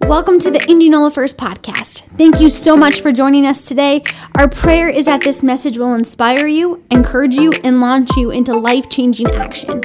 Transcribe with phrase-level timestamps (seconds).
[0.00, 2.02] Welcome to the Indianola First podcast.
[2.18, 4.02] Thank you so much for joining us today.
[4.34, 8.54] Our prayer is that this message will inspire you, encourage you, and launch you into
[8.54, 9.82] life changing action.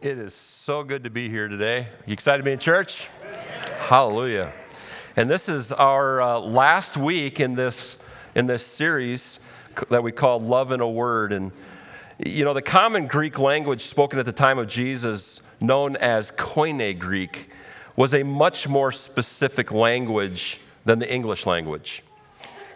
[0.00, 1.88] It is so good to be here today.
[2.06, 3.08] You excited to be in church?
[3.78, 4.52] Hallelujah.
[5.16, 7.96] And this is our uh, last week in this,
[8.34, 9.40] in this series
[9.90, 11.32] that we call Love in a Word.
[11.32, 11.52] And,
[12.18, 16.98] you know, the common Greek language spoken at the time of Jesus, known as Koine
[16.98, 17.50] Greek,
[17.98, 22.04] was a much more specific language than the English language.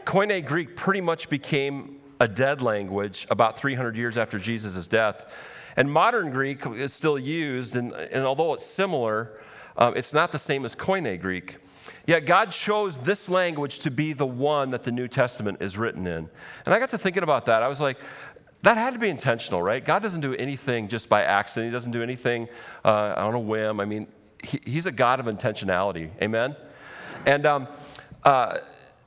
[0.04, 5.32] Koine Greek pretty much became a dead language about 300 years after Jesus' death.
[5.76, 9.38] And modern Greek is still used, and, and although it's similar,
[9.76, 11.58] um, it's not the same as Koine Greek.
[12.04, 16.04] Yet God chose this language to be the one that the New Testament is written
[16.08, 16.28] in.
[16.66, 17.62] And I got to thinking about that.
[17.62, 17.98] I was like,
[18.62, 19.84] that had to be intentional, right?
[19.84, 21.70] God doesn't do anything just by accident.
[21.70, 22.48] He doesn't do anything
[22.84, 23.78] uh, on a whim.
[23.78, 24.08] I mean,
[24.42, 26.10] he, he's a God of intentionality.
[26.20, 26.56] Amen?
[27.26, 27.68] And um,
[28.24, 28.58] uh,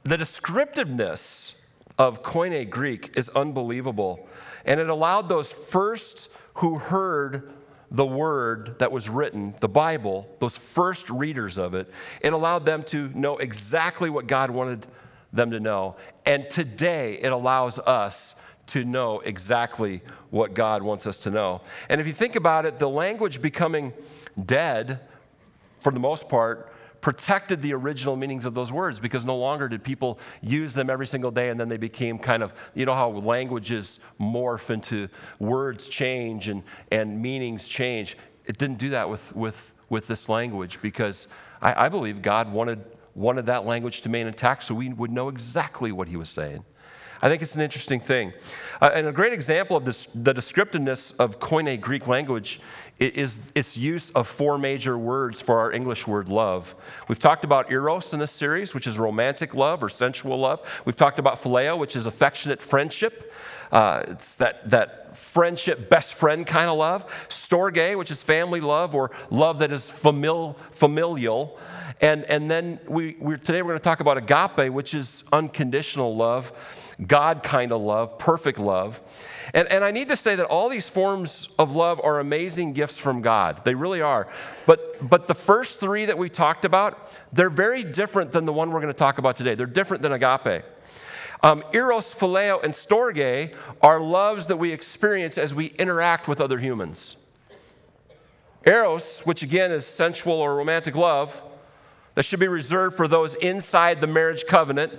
[0.04, 1.56] the descriptiveness
[1.98, 4.28] of Koine Greek is unbelievable.
[4.66, 7.52] And it allowed those first who heard
[7.92, 11.90] the word that was written, the Bible, those first readers of it,
[12.22, 14.86] it allowed them to know exactly what God wanted
[15.32, 15.96] them to know.
[16.26, 18.36] And today it allows us
[18.68, 21.62] to know exactly what God wants us to know.
[21.88, 23.94] And if you think about it, the language becoming
[24.44, 25.00] dead
[25.86, 29.84] for the most part, protected the original meanings of those words because no longer did
[29.84, 33.10] people use them every single day and then they became kind of, you know, how
[33.10, 38.18] languages morph into words change and, and meanings change.
[38.48, 41.28] It didn't do that with, with, with this language because
[41.62, 45.30] I, I believe God wanted, wanted that language to remain intact so we would know
[45.30, 46.66] exactly what he was saying.
[47.22, 48.34] I think it's an interesting thing.
[48.82, 52.60] Uh, and a great example of this, the descriptiveness of Koine Greek language
[53.00, 56.76] is its use of four major words for our English word love.
[57.08, 60.62] We've talked about eros in this series, which is romantic love or sensual love.
[60.86, 63.34] We've talked about phileo, which is affectionate friendship.
[63.72, 67.06] Uh, it's that, that friendship, best friend kind of love.
[67.30, 71.60] Storge, which is family love or love that is famil, familial.
[72.02, 76.16] And, and then we, we today we're going to talk about agape, which is unconditional
[76.16, 76.52] love,
[77.06, 79.02] God kind of love, perfect love.
[79.54, 82.98] And, and I need to say that all these forms of love are amazing gifts
[82.98, 83.66] from God.
[83.66, 84.28] They really are.
[84.66, 88.72] But, but the first three that we talked about, they're very different than the one
[88.72, 89.56] we're going to talk about today.
[89.56, 90.64] They're different than agape.
[91.44, 96.60] Um, eros, phileo, and storge are loves that we experience as we interact with other
[96.60, 97.18] humans.
[98.66, 101.44] Eros, which again is sensual or romantic love,
[102.16, 104.94] that should be reserved for those inside the marriage covenant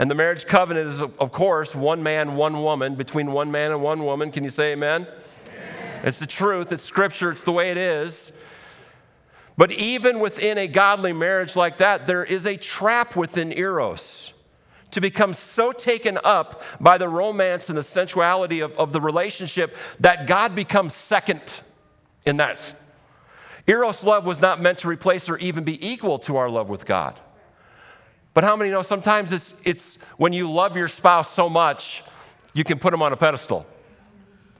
[0.00, 3.82] and the marriage covenant is, of course, one man, one woman, between one man and
[3.82, 4.32] one woman.
[4.32, 5.02] Can you say amen?
[5.02, 6.00] amen?
[6.04, 8.32] It's the truth, it's scripture, it's the way it is.
[9.58, 14.32] But even within a godly marriage like that, there is a trap within Eros
[14.92, 19.76] to become so taken up by the romance and the sensuality of, of the relationship
[20.00, 21.42] that God becomes second
[22.24, 22.72] in that.
[23.66, 26.86] Eros love was not meant to replace or even be equal to our love with
[26.86, 27.20] God.
[28.32, 32.02] But how many know sometimes it's, it's when you love your spouse so much,
[32.54, 33.66] you can put them on a pedestal.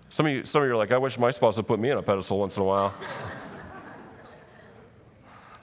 [0.08, 1.90] Some of you, some of you are like, I wish my spouse would put me
[1.90, 2.92] on a pedestal once in a while.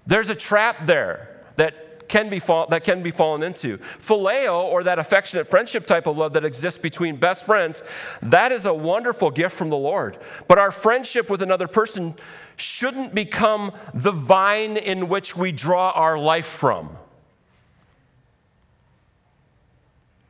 [0.07, 3.77] There's a trap there that can be fall, that can be fallen into.
[3.77, 7.83] Phileo, or that affectionate friendship type of love that exists between best friends,
[8.21, 10.17] that is a wonderful gift from the Lord.
[10.47, 12.15] But our friendship with another person
[12.55, 16.97] shouldn't become the vine in which we draw our life from.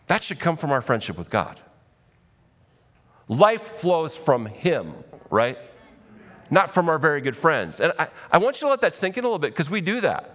[0.08, 1.60] That should come from our friendship with God.
[3.28, 4.94] Life flows from Him,
[5.30, 5.58] right?
[6.50, 7.82] Not from our very good friends.
[7.82, 9.82] And I, I want you to let that sink in a little bit because we
[9.82, 10.34] do that.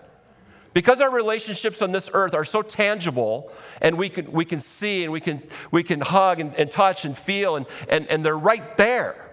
[0.74, 5.04] Because our relationships on this earth are so tangible and we can, we can see
[5.04, 8.38] and we can, we can hug and, and touch and feel and, and, and they're
[8.38, 9.30] right there,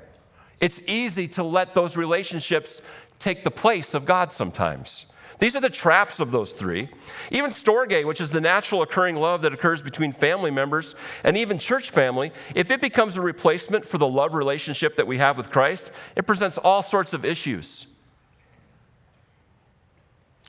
[0.59, 2.81] it's easy to let those relationships
[3.19, 5.05] take the place of God sometimes.
[5.39, 6.89] These are the traps of those three.
[7.31, 11.57] Even storge, which is the natural occurring love that occurs between family members and even
[11.57, 15.49] church family, if it becomes a replacement for the love relationship that we have with
[15.49, 17.93] Christ, it presents all sorts of issues.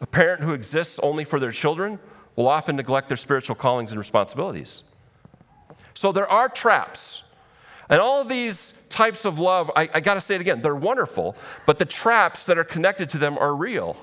[0.01, 2.01] A parent who exists only for their children
[2.35, 4.83] will often neglect their spiritual callings and responsibilities.
[5.95, 7.23] So there are traps.
[7.89, 10.75] And all of these types of love, I, I got to say it again, they're
[10.75, 11.37] wonderful,
[11.67, 13.97] but the traps that are connected to them are real.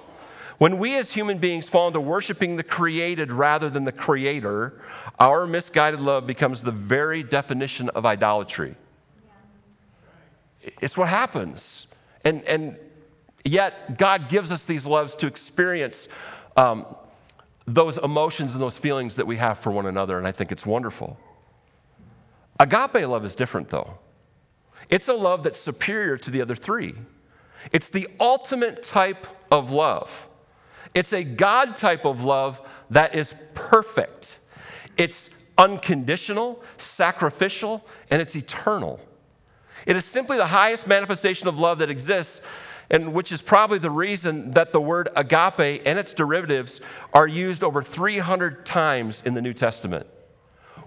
[0.57, 4.81] When we as human beings fall into worshiping the created rather than the creator,
[5.19, 8.75] our misguided love becomes the very definition of idolatry.
[10.81, 11.87] It's what happens.
[12.23, 12.77] And, and
[13.45, 16.07] yet, God gives us these loves to experience
[16.55, 16.85] um,
[17.67, 20.65] those emotions and those feelings that we have for one another, and I think it's
[20.65, 21.19] wonderful.
[22.59, 23.99] Agape love is different, though.
[24.89, 26.95] It's a love that's superior to the other three.
[27.71, 30.26] It's the ultimate type of love.
[30.97, 32.59] It's a God type of love
[32.89, 34.39] that is perfect.
[34.97, 38.99] It's unconditional, sacrificial, and it's eternal.
[39.85, 42.43] It is simply the highest manifestation of love that exists,
[42.89, 46.81] and which is probably the reason that the word agape and its derivatives
[47.13, 50.07] are used over 300 times in the New Testament.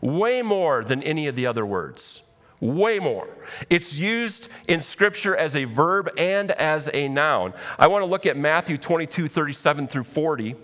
[0.01, 2.25] Way more than any of the other words.
[2.61, 3.29] Way more.
[3.71, 7.55] It's used in Scripture as a verb and as a noun.
[7.79, 10.57] I want to look at Matthew 22, 37 through 40.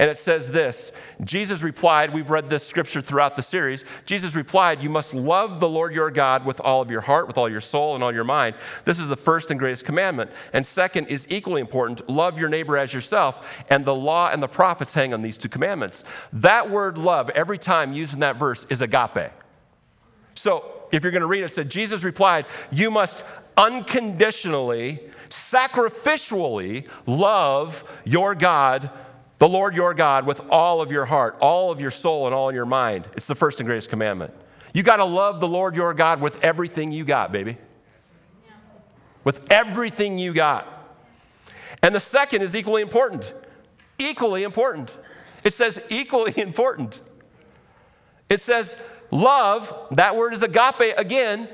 [0.00, 0.92] And it says this
[1.22, 3.84] Jesus replied, we've read this scripture throughout the series.
[4.06, 7.36] Jesus replied, You must love the Lord your God with all of your heart, with
[7.36, 8.56] all your soul, and all your mind.
[8.86, 10.30] This is the first and greatest commandment.
[10.54, 13.46] And second is equally important love your neighbor as yourself.
[13.68, 16.04] And the law and the prophets hang on these two commandments.
[16.32, 19.32] That word love, every time used in that verse, is agape.
[20.34, 23.24] So if you're going to read it, it said, Jesus replied, You must
[23.56, 28.90] unconditionally, sacrificially love your God,
[29.38, 32.48] the Lord your God, with all of your heart, all of your soul, and all
[32.48, 33.08] of your mind.
[33.16, 34.34] It's the first and greatest commandment.
[34.72, 37.56] You got to love the Lord your God with everything you got, baby.
[39.24, 40.66] With everything you got.
[41.82, 43.32] And the second is equally important.
[43.98, 44.90] Equally important.
[45.44, 47.00] It says equally important.
[48.28, 48.76] It says,
[49.10, 51.48] Love, that word is agape again,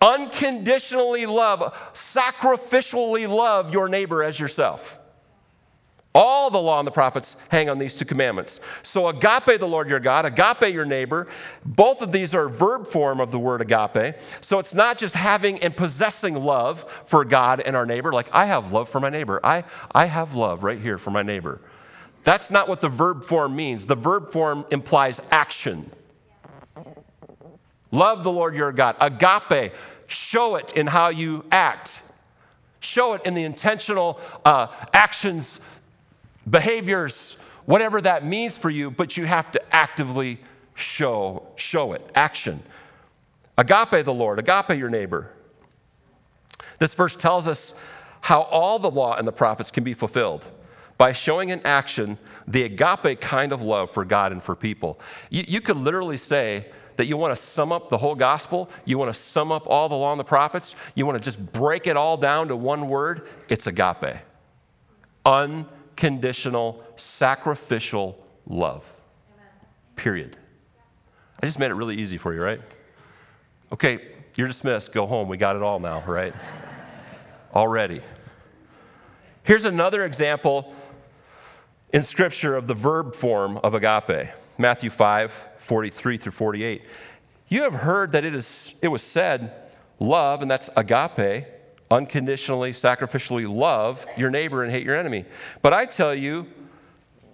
[0.00, 4.98] unconditionally love, sacrificially love your neighbor as yourself.
[6.14, 8.60] All the law and the prophets hang on these two commandments.
[8.82, 11.26] So, agape the Lord your God, agape your neighbor,
[11.64, 14.16] both of these are verb form of the word agape.
[14.42, 18.44] So, it's not just having and possessing love for God and our neighbor, like I
[18.44, 19.40] have love for my neighbor.
[19.42, 21.62] I, I have love right here for my neighbor.
[22.24, 23.86] That's not what the verb form means.
[23.86, 25.90] The verb form implies action.
[27.90, 28.96] Love the Lord your God.
[29.00, 29.72] Agape,
[30.06, 32.02] show it in how you act.
[32.80, 35.60] Show it in the intentional uh, actions,
[36.48, 40.40] behaviors, whatever that means for you, but you have to actively
[40.74, 42.62] show, show it, action.
[43.56, 45.30] Agape the Lord, agape your neighbor.
[46.78, 47.78] This verse tells us
[48.22, 50.44] how all the law and the prophets can be fulfilled
[50.96, 55.00] by showing in action the agape kind of love for God and for people.
[55.30, 56.66] You, you could literally say,
[56.96, 59.88] that you want to sum up the whole gospel, you want to sum up all
[59.88, 62.86] the law and the prophets, you want to just break it all down to one
[62.88, 64.16] word, it's agape.
[65.24, 68.84] Unconditional, sacrificial love.
[69.96, 70.36] Period.
[71.42, 72.60] I just made it really easy for you, right?
[73.72, 74.92] Okay, you're dismissed.
[74.92, 75.28] Go home.
[75.28, 76.34] We got it all now, right?
[77.54, 78.00] Already.
[79.42, 80.74] Here's another example
[81.92, 84.28] in Scripture of the verb form of agape
[84.58, 86.82] Matthew 5 43 through 48.
[87.48, 89.52] You have heard that it, is, it was said,
[90.00, 91.46] love, and that's agape,
[91.90, 95.24] unconditionally, sacrificially love your neighbor and hate your enemy.
[95.60, 96.48] But I tell you,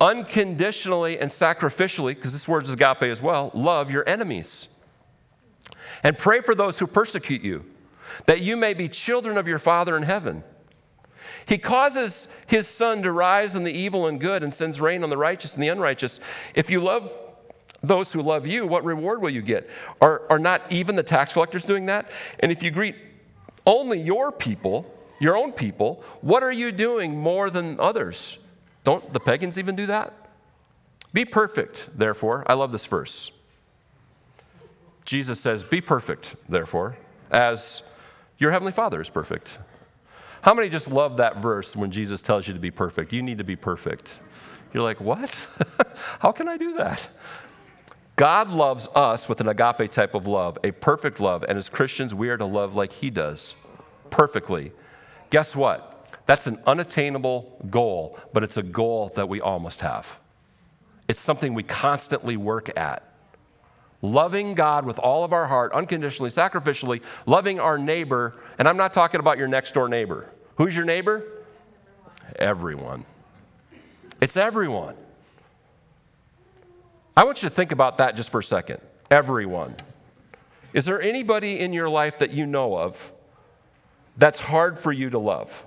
[0.00, 4.68] unconditionally and sacrificially, because this word is agape as well, love your enemies.
[6.02, 7.64] And pray for those who persecute you,
[8.26, 10.44] that you may be children of your Father in heaven.
[11.48, 15.08] He causes his sun to rise on the evil and good and sends rain on
[15.08, 16.20] the righteous and the unrighteous.
[16.54, 17.16] If you love
[17.82, 19.68] those who love you, what reward will you get?
[20.02, 22.10] Are, are not even the tax collectors doing that?
[22.40, 22.96] And if you greet
[23.64, 28.36] only your people, your own people, what are you doing more than others?
[28.84, 30.12] Don't the pagans even do that?
[31.14, 32.44] Be perfect, therefore.
[32.46, 33.30] I love this verse.
[35.06, 36.98] Jesus says, Be perfect, therefore,
[37.30, 37.82] as
[38.36, 39.58] your heavenly Father is perfect.
[40.48, 43.12] How many just love that verse when Jesus tells you to be perfect?
[43.12, 44.18] You need to be perfect.
[44.72, 45.46] You're like, What?
[46.20, 47.06] How can I do that?
[48.16, 51.44] God loves us with an agape type of love, a perfect love.
[51.46, 53.56] And as Christians, we are to love like He does,
[54.08, 54.72] perfectly.
[55.28, 56.18] Guess what?
[56.24, 60.18] That's an unattainable goal, but it's a goal that we all must have.
[61.08, 63.04] It's something we constantly work at.
[64.00, 68.34] Loving God with all of our heart, unconditionally, sacrificially, loving our neighbor.
[68.58, 70.30] And I'm not talking about your next door neighbor.
[70.58, 71.22] Who's your neighbor?
[72.36, 73.06] Everyone.
[74.20, 74.96] It's everyone.
[77.16, 78.80] I want you to think about that just for a second.
[79.08, 79.76] Everyone.
[80.72, 83.12] Is there anybody in your life that you know of
[84.16, 85.64] that's hard for you to love?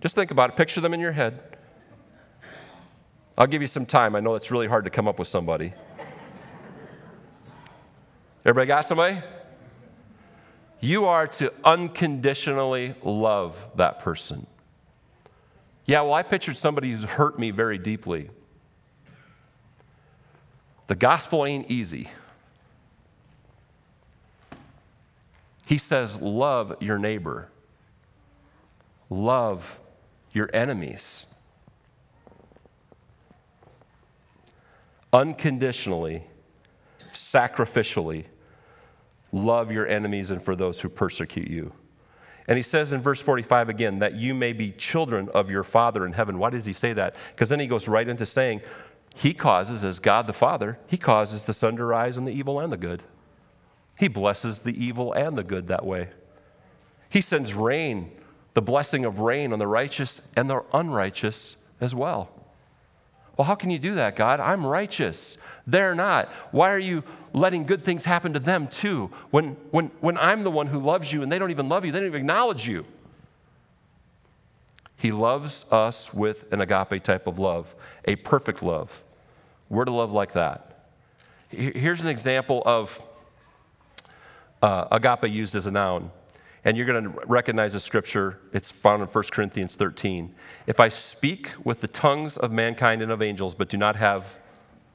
[0.00, 0.56] Just think about it.
[0.56, 1.38] Picture them in your head.
[3.36, 4.16] I'll give you some time.
[4.16, 5.74] I know it's really hard to come up with somebody.
[8.44, 9.18] Everybody got somebody?
[10.82, 14.48] You are to unconditionally love that person.
[15.86, 18.30] Yeah, well, I pictured somebody who's hurt me very deeply.
[20.88, 22.10] The gospel ain't easy.
[25.66, 27.48] He says, Love your neighbor,
[29.08, 29.78] love
[30.32, 31.26] your enemies.
[35.12, 36.24] Unconditionally,
[37.12, 38.24] sacrificially,
[39.32, 41.72] love your enemies and for those who persecute you.
[42.46, 46.04] And he says in verse 45 again, that you may be children of your Father
[46.04, 46.38] in heaven.
[46.38, 47.16] Why does he say that?
[47.30, 48.60] Because then he goes right into saying,
[49.14, 52.60] He causes, as God the Father, He causes the sun to rise on the evil
[52.60, 53.02] and the good.
[53.98, 56.08] He blesses the evil and the good that way.
[57.08, 58.10] He sends rain,
[58.54, 62.30] the blessing of rain on the righteous and the unrighteous as well.
[63.36, 64.40] Well, how can you do that, God?
[64.40, 65.38] I'm righteous.
[65.66, 66.28] They're not.
[66.50, 70.50] Why are you letting good things happen to them too when, when, when I'm the
[70.50, 71.92] one who loves you and they don't even love you?
[71.92, 72.84] They don't even acknowledge you.
[74.96, 79.02] He loves us with an agape type of love, a perfect love.
[79.68, 80.86] We're to love like that.
[81.48, 83.02] Here's an example of
[84.62, 86.10] uh, agape used as a noun.
[86.64, 88.38] And you're going to recognize the scripture.
[88.52, 90.32] It's found in 1 Corinthians 13.
[90.68, 94.38] If I speak with the tongues of mankind and of angels, but do not have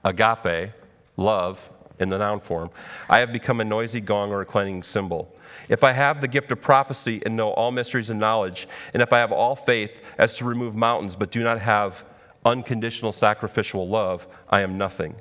[0.08, 0.72] agape,
[1.18, 2.70] love, in the noun form,
[3.10, 5.34] I have become a noisy gong or a clanging cymbal.
[5.70, 9.12] If I have the gift of prophecy and know all mysteries and knowledge, and if
[9.12, 12.06] I have all faith as to remove mountains, but do not have
[12.46, 15.16] unconditional sacrificial love, I am nothing.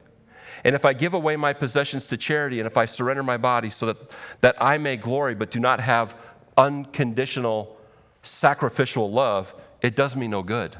[0.64, 3.70] And if I give away my possessions to charity, and if I surrender my body
[3.70, 3.96] so that,
[4.40, 6.16] that I may glory, but do not have
[6.56, 7.76] unconditional
[8.22, 10.76] sacrificial love, it does me no good.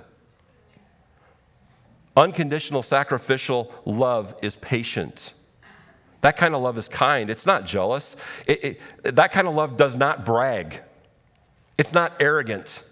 [2.16, 5.35] Unconditional sacrificial love is patient.
[6.23, 7.28] That kind of love is kind.
[7.28, 8.16] It's not jealous.
[8.46, 10.80] It, it, that kind of love does not brag.
[11.76, 12.82] It's not arrogant.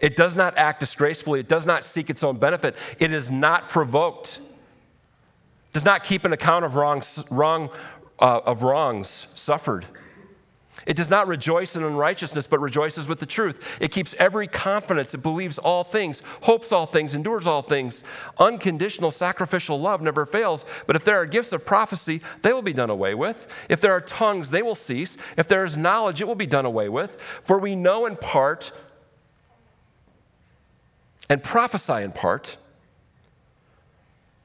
[0.00, 1.40] It does not act disgracefully.
[1.40, 2.74] It does not seek its own benefit.
[2.98, 4.40] It is not provoked.
[5.72, 7.70] Does not keep an account of wrongs, wrong,
[8.18, 9.84] uh, of wrongs suffered.
[10.88, 13.76] It does not rejoice in unrighteousness, but rejoices with the truth.
[13.78, 15.12] It keeps every confidence.
[15.12, 18.02] It believes all things, hopes all things, endures all things.
[18.38, 20.64] Unconditional sacrificial love never fails.
[20.86, 23.54] But if there are gifts of prophecy, they will be done away with.
[23.68, 25.18] If there are tongues, they will cease.
[25.36, 27.20] If there is knowledge, it will be done away with.
[27.42, 28.72] For we know in part
[31.28, 32.56] and prophesy in part.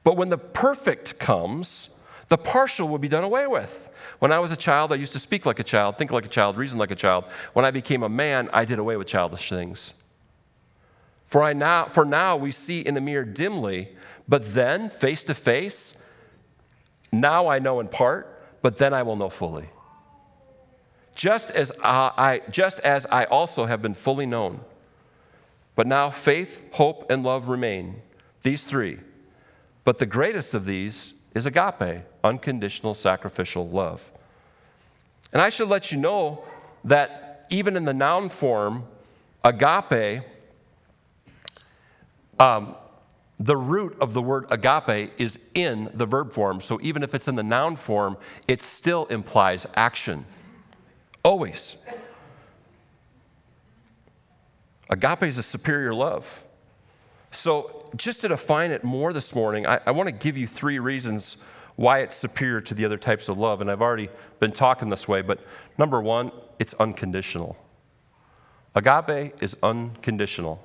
[0.02, 1.88] But when the perfect comes,
[2.28, 3.88] the partial will be done away with.
[4.18, 6.28] When I was a child, I used to speak like a child, think like a
[6.28, 7.24] child, reason like a child.
[7.52, 9.94] When I became a man, I did away with childish things.
[11.26, 13.88] For, I now, for now we see in a mirror dimly,
[14.28, 16.00] but then face to face,
[17.10, 19.68] now I know in part, but then I will know fully.
[21.14, 24.60] Just as I, just as I also have been fully known.
[25.76, 28.02] But now faith, hope, and love remain,
[28.42, 28.98] these three.
[29.84, 34.10] But the greatest of these is agape, unconditional sacrificial love.
[35.32, 36.44] And I should let you know
[36.84, 38.84] that even in the noun form,
[39.42, 40.22] agape,
[42.38, 42.76] um,
[43.40, 46.60] the root of the word agape is in the verb form.
[46.60, 50.24] So even if it's in the noun form, it still implies action.
[51.24, 51.76] Always.
[54.88, 56.44] Agape is a superior love.
[57.30, 60.78] So, just to define it more this morning, I, I want to give you three
[60.78, 61.36] reasons
[61.76, 63.60] why it's superior to the other types of love.
[63.60, 64.08] And I've already
[64.40, 65.40] been talking this way, but
[65.78, 67.56] number one, it's unconditional.
[68.74, 70.62] Agape is unconditional.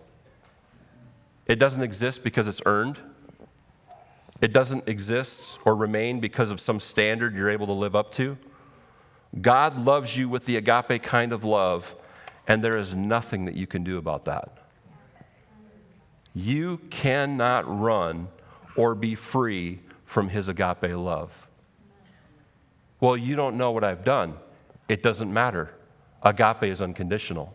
[1.46, 3.00] It doesn't exist because it's earned.
[4.42, 8.38] It doesn't exist or remain because of some standard you're able to live up to.
[9.42, 11.96] God loves you with the agape kind of love,
[12.48, 14.59] and there is nothing that you can do about that.
[16.40, 18.30] You cannot run
[18.78, 21.50] or be free from his agape love.
[23.02, 24.38] Well, you don't know what I've done.
[24.88, 25.74] It doesn't matter.
[26.24, 27.54] Agape is unconditional.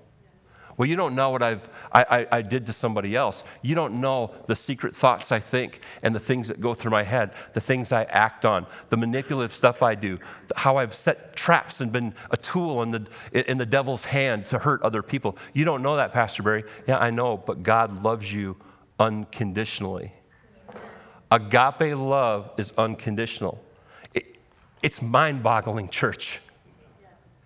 [0.76, 3.44] Well, you don't know what I've, I, I, I, did to somebody else.
[3.62, 7.04] You don't know the secret thoughts I think and the things that go through my
[7.04, 10.18] head, the things I act on, the manipulative stuff I do,
[10.56, 14.58] how I've set traps and been a tool in the, in the devil's hand to
[14.58, 15.38] hurt other people.
[15.54, 16.64] You don't know that, Pastor Barry.
[16.86, 18.56] Yeah, I know, but God loves you
[18.98, 20.12] unconditionally.
[21.30, 23.62] Agape love is unconditional.
[24.14, 24.36] It,
[24.82, 26.40] it's mind boggling, church,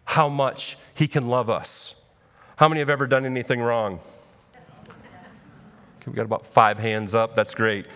[0.04, 1.94] how much He can love us.
[2.56, 4.00] How many have ever done anything wrong?
[5.98, 7.34] Okay, we got about five hands up.
[7.34, 7.86] That's great.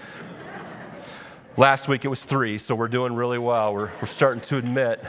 [1.56, 3.74] Last week it was three, so we're doing really well.
[3.74, 5.04] We're, we're starting to admit.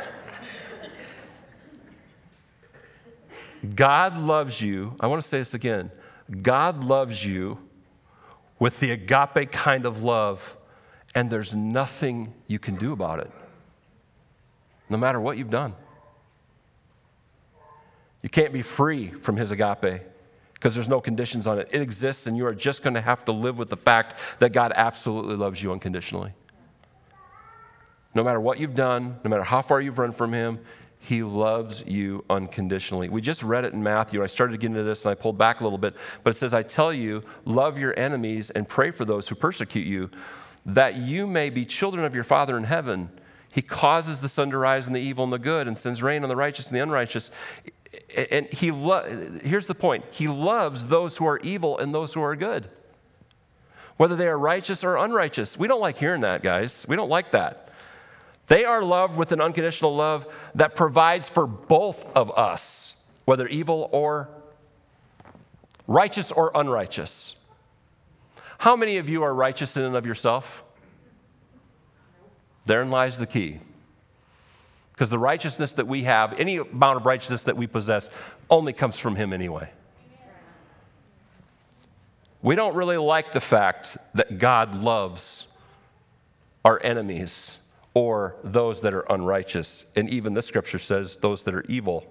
[3.76, 4.96] God loves you.
[5.00, 5.90] I want to say this again.
[6.42, 7.60] God loves you
[8.60, 10.58] with the agape kind of love
[11.16, 13.32] and there's nothing you can do about it,
[14.90, 15.76] no matter what you've done.
[18.22, 20.02] You can't be free from his agape
[20.54, 21.68] because there's no conditions on it.
[21.72, 24.54] It exists, and you are just going to have to live with the fact that
[24.54, 26.32] God absolutely loves you unconditionally.
[28.16, 30.60] No matter what you've done, no matter how far you've run from him,
[31.04, 33.10] he loves you unconditionally.
[33.10, 34.24] We just read it in Matthew.
[34.24, 36.38] I started to get into this and I pulled back a little bit, but it
[36.38, 40.10] says, I tell you, love your enemies and pray for those who persecute you,
[40.66, 43.10] that you may be children of your Father in heaven.
[43.50, 46.24] He causes the sun to rise on the evil and the good and sends rain
[46.24, 47.32] on the righteous and the unrighteous.
[48.32, 52.22] And he lo- here's the point He loves those who are evil and those who
[52.22, 52.70] are good,
[53.98, 55.60] whether they are righteous or unrighteous.
[55.60, 56.86] We don't like hearing that, guys.
[56.88, 57.73] We don't like that.
[58.48, 63.90] They are loved with an unconditional love that provides for both of us, whether evil
[63.92, 64.30] or
[65.88, 67.38] righteous or unrighteous.
[68.58, 70.64] How many of you are righteous in and of yourself?
[72.66, 73.60] Therein lies the key.
[74.94, 78.10] Because the righteousness that we have, any amount of righteousness that we possess,
[78.50, 79.70] only comes from Him anyway.
[82.42, 85.48] We don't really like the fact that God loves
[86.64, 87.58] our enemies
[87.94, 89.92] or those that are unrighteous.
[89.96, 92.06] And even the scripture says those that are evil.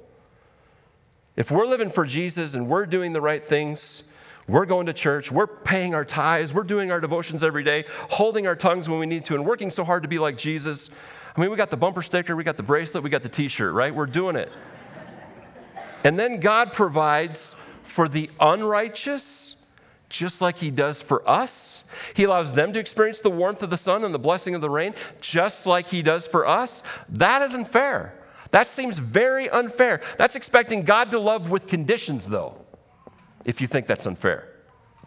[1.34, 4.04] If we're living for Jesus and we're doing the right things,
[4.48, 8.46] we're going to church, we're paying our tithes, we're doing our devotions every day, holding
[8.46, 10.90] our tongues when we need to, and working so hard to be like Jesus.
[11.34, 13.48] I mean, we got the bumper sticker, we got the bracelet, we got the t
[13.48, 13.94] shirt, right?
[13.94, 14.50] We're doing it.
[16.04, 19.51] And then God provides for the unrighteous,
[20.12, 21.84] just like He does for us.
[22.14, 24.70] He allows them to experience the warmth of the sun and the blessing of the
[24.70, 26.82] rain, just like He does for us.
[27.08, 28.14] That isn't fair.
[28.52, 30.02] That seems very unfair.
[30.18, 32.62] That's expecting God to love with conditions, though,
[33.44, 34.48] if you think that's unfair.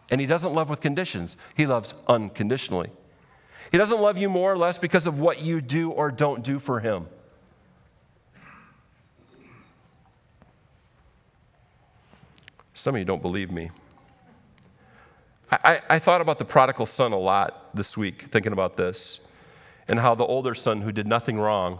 [0.10, 2.90] And He doesn't love with conditions, He loves unconditionally.
[3.72, 6.60] He doesn't love you more or less because of what you do or don't do
[6.60, 7.08] for Him.
[12.74, 13.72] Some of you don't believe me.
[15.64, 19.22] I, I, thought about the prodigal son a lot this week, thinking about this,
[19.88, 21.80] and how the older son, who did nothing wrong,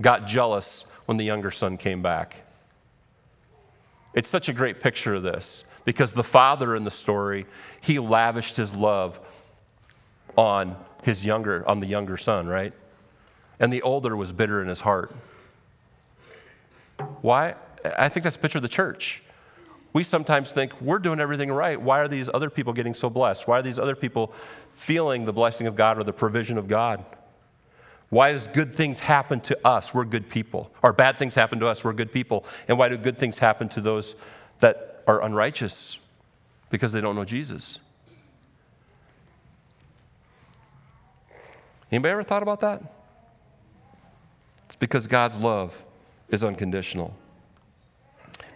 [0.00, 2.42] got jealous when the younger son came back.
[4.14, 7.46] It's such a great picture of this because the father in the story,
[7.80, 9.20] he lavished his love
[10.36, 12.72] on his younger, on the younger son, right?
[13.60, 15.14] And the older was bitter in his heart.
[17.20, 17.54] Why?
[17.84, 19.22] I think that's a picture of the church
[19.92, 21.80] we sometimes think we're doing everything right.
[21.80, 23.48] Why are these other people getting so blessed?
[23.48, 24.32] Why are these other people
[24.74, 27.04] feeling the blessing of God or the provision of God?
[28.10, 29.92] Why does good things happen to us?
[29.92, 30.72] We're good people.
[30.82, 31.84] Or bad things happen to us?
[31.84, 32.44] We're good people.
[32.66, 34.14] And why do good things happen to those
[34.60, 35.98] that are unrighteous?
[36.70, 37.78] Because they don't know Jesus.
[41.90, 42.82] Anybody ever thought about that?
[44.66, 45.82] It's because God's love
[46.28, 47.14] is unconditional.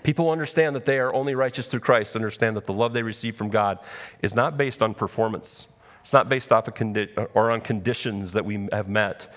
[0.03, 3.37] People understand that they are only righteous through Christ, understand that the love they receive
[3.37, 3.79] from God
[4.21, 5.69] is not based on performance.
[6.01, 9.33] It's not based off of condi- or on conditions that we have met.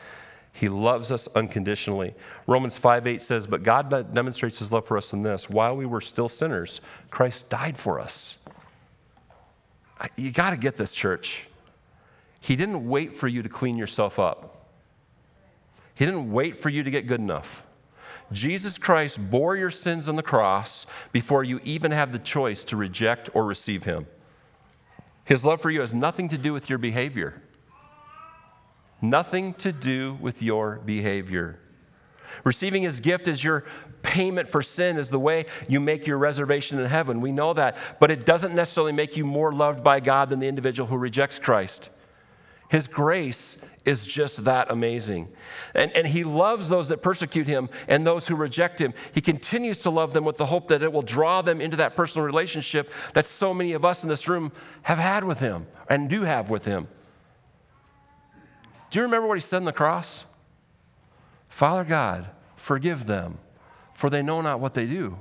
[0.51, 2.15] He loves us unconditionally.
[2.47, 5.85] Romans 5 8 says, But God demonstrates his love for us in this while we
[5.85, 8.37] were still sinners, Christ died for us.
[10.15, 11.47] You got to get this, church.
[12.39, 14.67] He didn't wait for you to clean yourself up,
[15.93, 17.64] He didn't wait for you to get good enough.
[18.31, 22.75] Jesus Christ bore your sins on the cross before you even have the choice to
[22.75, 24.07] reject or receive him.
[25.23, 27.41] His love for you has nothing to do with your behavior.
[29.01, 31.59] Nothing to do with your behavior.
[32.43, 33.65] Receiving his gift as your
[34.01, 37.21] payment for sin is the way you make your reservation in heaven.
[37.21, 37.77] We know that.
[37.99, 41.39] But it doesn't necessarily make you more loved by God than the individual who rejects
[41.39, 41.89] Christ.
[42.69, 45.27] His grace is just that amazing.
[45.73, 48.93] And, and he loves those that persecute him and those who reject him.
[49.13, 51.95] He continues to love them with the hope that it will draw them into that
[51.95, 54.51] personal relationship that so many of us in this room
[54.83, 56.87] have had with him and do have with him.
[58.89, 60.25] Do you remember what he said on the cross?
[61.47, 63.37] Father God, forgive them,
[63.93, 65.17] for they know not what they do.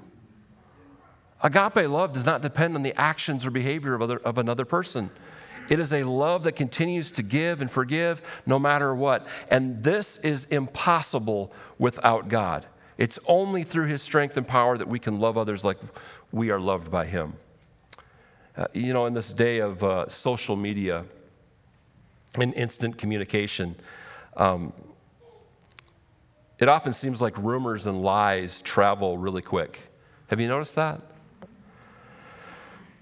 [1.43, 5.11] Agape love does not depend on the actions or behavior of, other, of another person.
[5.69, 9.27] It is a love that continues to give and forgive no matter what.
[9.51, 12.67] And this is impossible without God.
[12.99, 15.79] It's only through His strength and power that we can love others like
[16.33, 17.35] we are loved by Him.
[18.57, 21.05] Uh, you know, in this day of uh, social media
[22.37, 23.75] and instant communication,
[24.37, 24.73] um,
[26.59, 29.81] it often seems like rumors and lies travel really quick.
[30.29, 31.03] Have you noticed that?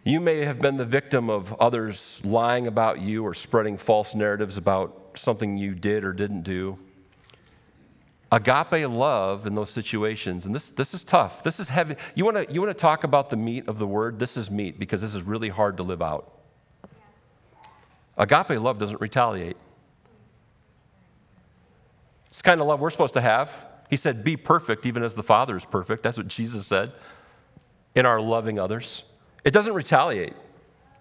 [0.04, 4.56] You may have been the victim of others lying about you or spreading false narratives
[4.56, 6.76] about something you did or didn't do.
[8.32, 11.42] Agape love in those situations, and this, this is tough.
[11.42, 11.96] This is heavy.
[12.14, 14.18] You want to you wanna talk about the meat of the word?
[14.18, 16.32] This is meat because this is really hard to live out.
[18.16, 19.56] Agape love doesn't retaliate.
[22.26, 23.66] It's the kind of love we're supposed to have.
[23.90, 26.02] He said, Be perfect, even as the Father is perfect.
[26.02, 26.92] That's what Jesus said
[27.94, 29.04] in our loving others.
[29.44, 30.34] It doesn't retaliate,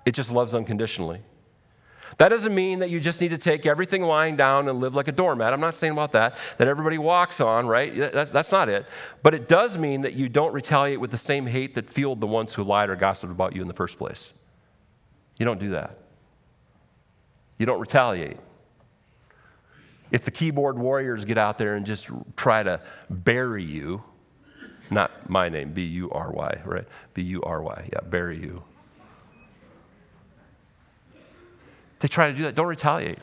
[0.05, 1.21] it just loves unconditionally.
[2.17, 5.07] That doesn't mean that you just need to take everything lying down and live like
[5.07, 5.53] a doormat.
[5.53, 7.95] I'm not saying about that, that everybody walks on, right?
[7.95, 8.85] That's, that's not it.
[9.23, 12.27] But it does mean that you don't retaliate with the same hate that fueled the
[12.27, 14.33] ones who lied or gossiped about you in the first place.
[15.37, 15.97] You don't do that.
[17.57, 18.37] You don't retaliate.
[20.11, 24.03] If the keyboard warriors get out there and just try to bury you,
[24.91, 26.85] not my name, B U R Y, right?
[27.13, 28.63] B U R Y, yeah, bury you.
[31.99, 33.19] They try to do that, don't retaliate.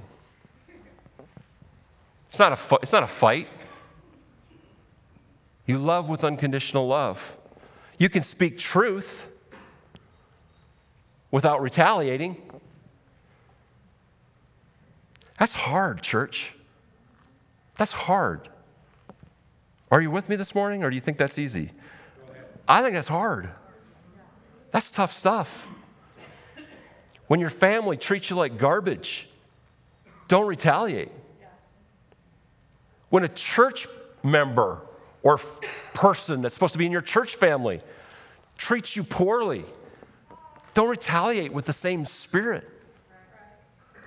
[2.29, 3.49] It's not a, fu- it's not a fight.
[5.67, 7.37] You love with unconditional love.
[7.99, 9.29] You can speak truth
[11.31, 12.37] without retaliating.
[15.39, 16.55] That's hard, church.
[17.77, 18.49] That's hard.
[19.91, 21.71] Are you with me this morning, or do you think that's easy?
[22.67, 23.51] I think that's hard.
[24.71, 25.67] That's tough stuff.
[27.27, 29.29] When your family treats you like garbage,
[30.29, 31.11] don't retaliate.
[33.09, 33.87] When a church
[34.23, 34.83] member
[35.23, 35.61] or f-
[35.95, 37.81] person that's supposed to be in your church family
[38.59, 39.65] treats you poorly,
[40.75, 42.69] don't retaliate with the same spirit.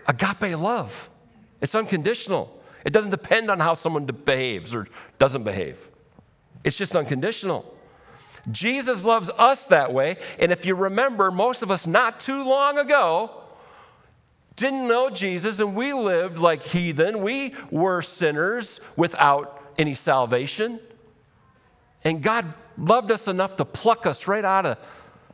[0.07, 1.09] Agape love,
[1.59, 2.60] it's unconditional.
[2.85, 4.87] It doesn't depend on how someone behaves or
[5.19, 5.87] doesn't behave,
[6.63, 7.77] it's just unconditional.
[8.49, 10.17] Jesus loves us that way.
[10.39, 13.41] And if you remember, most of us not too long ago
[14.55, 17.21] didn't know Jesus and we lived like heathen.
[17.21, 20.79] We were sinners without any salvation.
[22.03, 24.77] And God loved us enough to pluck us right out of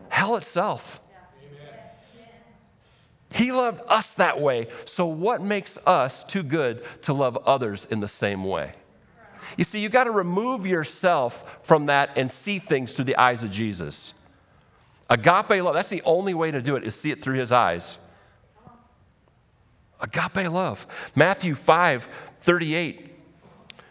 [0.10, 1.00] hell itself.
[3.38, 4.68] He loved us that way.
[4.86, 8.74] So, what makes us too good to love others in the same way?
[9.58, 13.44] You see, you got to remove yourself from that and see things through the eyes
[13.44, 14.16] of Jesus.
[15.08, 18.00] Agape love, that's the only way to do it, is see it through his eyes.
[20.02, 20.88] Agape love.
[21.16, 22.08] Matthew 5
[22.40, 23.12] 38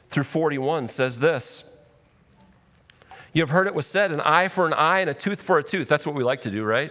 [0.09, 1.71] through 41 says this.
[3.33, 5.59] You have heard it was said, an eye for an eye and a tooth for
[5.59, 5.89] a tooth.
[5.89, 6.91] That's what we like to do, right?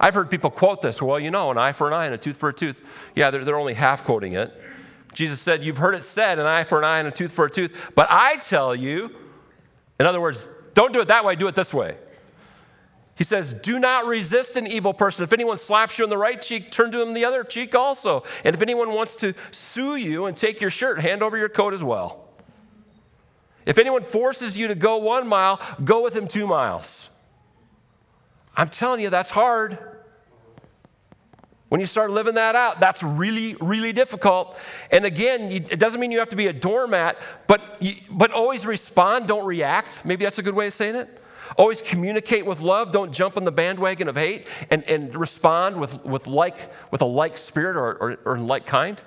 [0.00, 1.02] I've heard people quote this.
[1.02, 2.82] Well, you know, an eye for an eye and a tooth for a tooth.
[3.14, 4.50] Yeah, they're, they're only half quoting it.
[5.12, 7.44] Jesus said, You've heard it said, an eye for an eye and a tooth for
[7.44, 7.76] a tooth.
[7.94, 9.14] But I tell you,
[9.98, 11.96] in other words, don't do it that way, do it this way.
[13.14, 15.22] He says, Do not resist an evil person.
[15.22, 18.24] If anyone slaps you on the right cheek, turn to him the other cheek also.
[18.44, 21.74] And if anyone wants to sue you and take your shirt, hand over your coat
[21.74, 22.26] as well.
[23.66, 27.09] If anyone forces you to go one mile, go with him two miles.
[28.56, 29.78] I'm telling you, that's hard.
[31.68, 34.56] When you start living that out, that's really, really difficult.
[34.90, 38.66] And again, it doesn't mean you have to be a doormat, but, you, but always
[38.66, 40.04] respond, don't react.
[40.04, 41.22] Maybe that's a good way of saying it.
[41.56, 42.90] Always communicate with love.
[42.90, 46.56] Don't jump on the bandwagon of hate and, and respond with, with, like,
[46.90, 49.00] with a like spirit or, or, or like kind.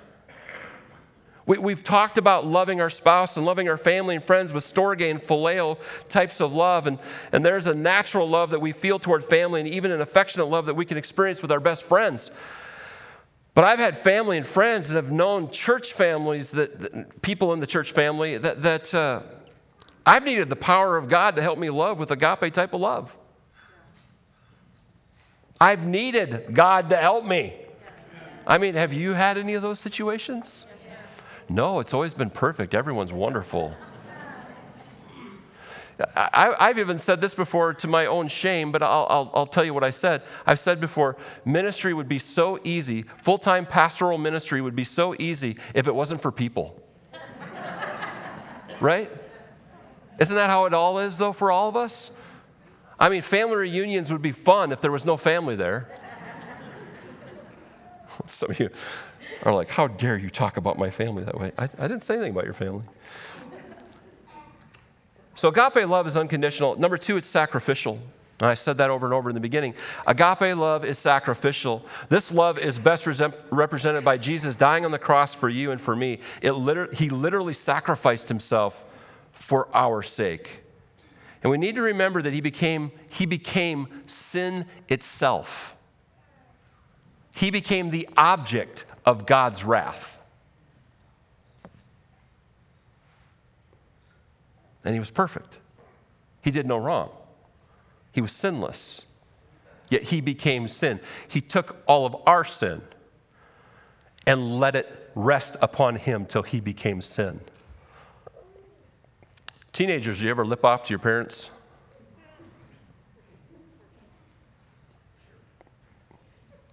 [1.46, 5.02] We, have talked about loving our spouse and loving our family and friends with storge
[5.02, 5.78] and phileo
[6.08, 6.86] types of love.
[6.86, 6.98] And,
[7.32, 10.64] and there's a natural love that we feel toward family and even an affectionate love
[10.66, 12.30] that we can experience with our best friends.
[13.54, 17.60] But I've had family and friends that have known church families, that, that people in
[17.60, 19.20] the church family, that, that uh,
[20.06, 23.16] I've needed the power of God to help me love with agape type of love.
[25.60, 27.54] I've needed God to help me.
[28.46, 30.66] I mean, have you had any of those situations?
[31.48, 32.74] No, it's always been perfect.
[32.74, 33.74] Everyone's wonderful.
[36.16, 39.64] I, have even said this before to my own shame, but I'll, I'll, I'll, tell
[39.64, 40.22] you what I said.
[40.44, 45.14] I've said before ministry would be so easy, full time pastoral ministry would be so
[45.20, 46.82] easy if it wasn't for people.
[48.80, 49.08] right?
[50.18, 52.10] Isn't that how it all is, though, for all of us?
[52.98, 55.88] I mean, family reunions would be fun if there was no family there.
[58.26, 58.70] Some of you
[59.42, 61.52] are like, How dare you talk about my family that way?
[61.58, 62.84] I, I didn't say anything about your family.
[65.34, 66.78] So, agape love is unconditional.
[66.78, 67.98] Number two, it's sacrificial.
[68.40, 69.74] And I said that over and over in the beginning.
[70.06, 71.84] Agape love is sacrificial.
[72.08, 73.06] This love is best
[73.50, 76.18] represented by Jesus dying on the cross for you and for me.
[76.42, 78.84] It liter- he literally sacrificed himself
[79.32, 80.62] for our sake.
[81.42, 85.76] And we need to remember that he became, he became sin itself.
[87.36, 90.20] He became the object of God's wrath.
[94.84, 95.58] And he was perfect.
[96.42, 97.10] He did no wrong.
[98.12, 99.04] He was sinless.
[99.90, 101.00] Yet he became sin.
[101.28, 102.82] He took all of our sin
[104.26, 107.40] and let it rest upon him till he became sin.
[109.72, 111.50] Teenagers, do you ever lip off to your parents?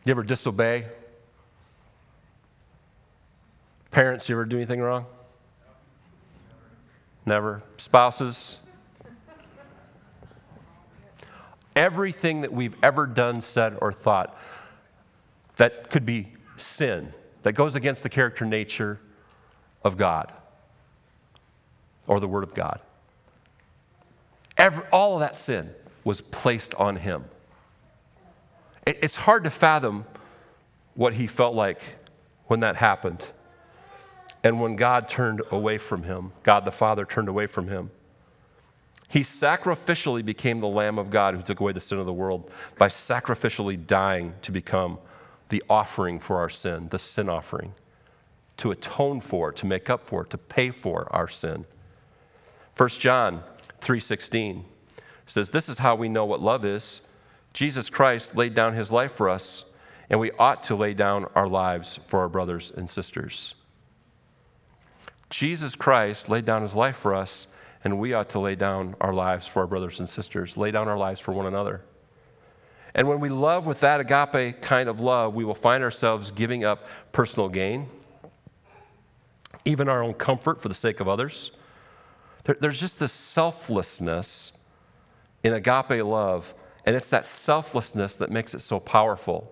[0.04, 0.86] You ever disobey?
[3.92, 5.06] Parents, you ever do anything wrong?
[7.26, 7.62] Never.
[7.78, 8.58] Spouses?
[11.76, 14.38] Everything that we've ever done, said, or thought
[15.58, 19.00] that could be sin, that goes against the character nature
[19.84, 20.32] of God
[22.08, 22.80] or the Word of God.
[24.58, 25.74] Every, all of that sin
[26.04, 27.26] was placed on him.
[28.86, 30.06] It, it's hard to fathom
[30.94, 31.82] what he felt like
[32.48, 33.26] when that happened.
[34.44, 37.92] And when God turned away from him, God the Father turned away from him.
[39.08, 42.50] He sacrificially became the Lamb of God who took away the sin of the world
[42.78, 45.00] by sacrificially dying to become
[45.50, 47.74] the offering for our sin, the sin offering,
[48.56, 51.66] to atone for, to make up for, to pay for our sin.
[52.78, 53.44] 1 John
[53.82, 54.64] 3:16
[55.26, 57.02] says this is how we know what love is.
[57.54, 59.66] Jesus Christ laid down his life for us,
[60.10, 63.56] and we ought to lay down our lives for our brothers and sisters.
[65.32, 67.48] Jesus Christ laid down his life for us,
[67.84, 70.88] and we ought to lay down our lives for our brothers and sisters, lay down
[70.88, 71.82] our lives for one another.
[72.94, 76.66] And when we love with that agape kind of love, we will find ourselves giving
[76.66, 77.90] up personal gain,
[79.64, 81.52] even our own comfort for the sake of others.
[82.44, 84.52] There, there's just this selflessness
[85.44, 86.54] in agape love,
[86.86, 89.50] and it's that selflessness that makes it so powerful.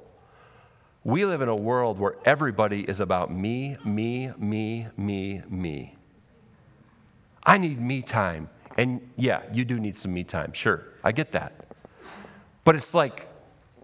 [1.04, 5.96] We live in a world where everybody is about me, me, me, me, me.
[7.44, 8.50] I need me time.
[8.78, 10.54] And yeah, you do need some me time.
[10.54, 11.54] Sure, I get that.
[12.64, 13.28] But it's like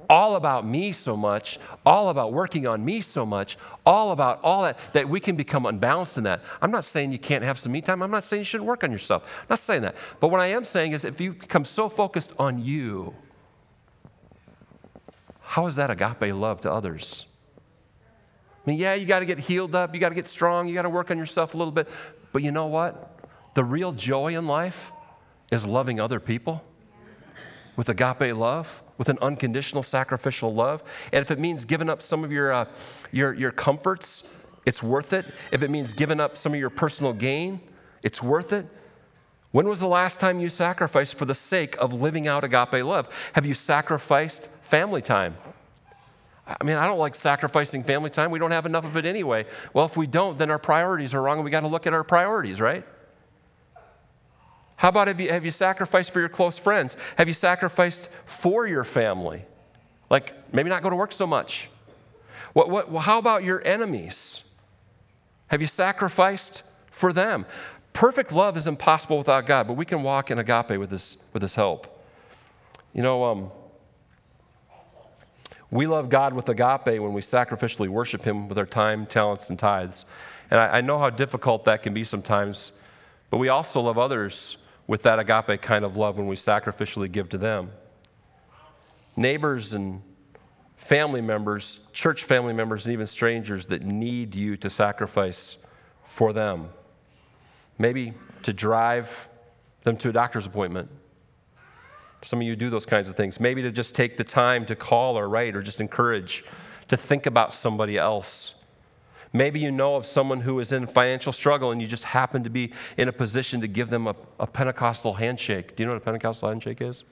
[0.09, 4.63] all about me so much, all about working on me so much, all about all
[4.63, 6.41] that, that we can become unbalanced in that.
[6.61, 8.03] I'm not saying you can't have some me time.
[8.03, 9.23] I'm not saying you shouldn't work on yourself.
[9.41, 9.95] I'm not saying that.
[10.19, 13.13] But what I am saying is if you become so focused on you,
[15.45, 17.25] how is that agape love to others?
[18.65, 20.73] I mean, yeah, you got to get healed up, you got to get strong, you
[20.73, 21.87] got to work on yourself a little bit.
[22.33, 23.19] But you know what?
[23.53, 24.91] The real joy in life
[25.51, 26.63] is loving other people
[27.75, 30.83] with agape love with an unconditional sacrificial love.
[31.11, 32.65] And if it means giving up some of your, uh,
[33.11, 34.27] your, your comforts,
[34.65, 35.25] it's worth it.
[35.51, 37.59] If it means giving up some of your personal gain,
[38.03, 38.65] it's worth it.
[39.51, 43.07] When was the last time you sacrificed for the sake of living out agape love?
[43.33, 45.37] Have you sacrificed family time?
[46.47, 48.29] I mean, I don't like sacrificing family time.
[48.29, 49.45] We don't have enough of it anyway.
[49.73, 51.93] Well, if we don't, then our priorities are wrong and we got to look at
[51.93, 52.85] our priorities, right?
[54.75, 56.97] How about have you, have you sacrificed for your close friends?
[57.17, 59.43] Have you sacrificed for your family?
[60.09, 61.69] Like maybe not go to work so much.
[62.53, 64.43] What, what, well, how about your enemies?
[65.47, 67.45] Have you sacrificed for them?
[67.93, 71.41] Perfect love is impossible without God, but we can walk in agape with His, with
[71.41, 72.03] his help.
[72.93, 73.51] You know, um,
[75.75, 79.59] we love God with agape when we sacrificially worship Him with our time, talents, and
[79.59, 80.05] tithes.
[80.49, 82.71] And I, I know how difficult that can be sometimes,
[83.29, 84.57] but we also love others
[84.87, 87.71] with that agape kind of love when we sacrificially give to them.
[89.17, 90.01] Neighbors and
[90.77, 95.57] family members, church family members, and even strangers that need you to sacrifice
[96.05, 96.69] for them.
[97.77, 99.27] Maybe to drive
[99.83, 100.89] them to a doctor's appointment.
[102.25, 103.39] Some of you do those kinds of things.
[103.39, 106.43] Maybe to just take the time to call or write or just encourage,
[106.87, 108.55] to think about somebody else
[109.35, 112.49] Maybe you know of someone who is in financial struggle and you just happen to
[112.49, 115.75] be in a position to give them a, a Pentecostal handshake.
[115.75, 117.03] Do you know what a Pentecostal handshake is?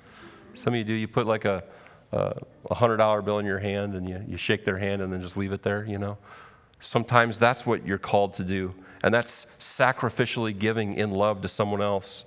[0.53, 0.93] Some of you do.
[0.93, 1.65] You put like a,
[2.13, 2.33] a
[2.71, 5.51] $100 bill in your hand and you, you shake their hand and then just leave
[5.51, 6.17] it there, you know?
[6.79, 8.73] Sometimes that's what you're called to do.
[9.03, 12.23] And that's sacrificially giving in love to someone else.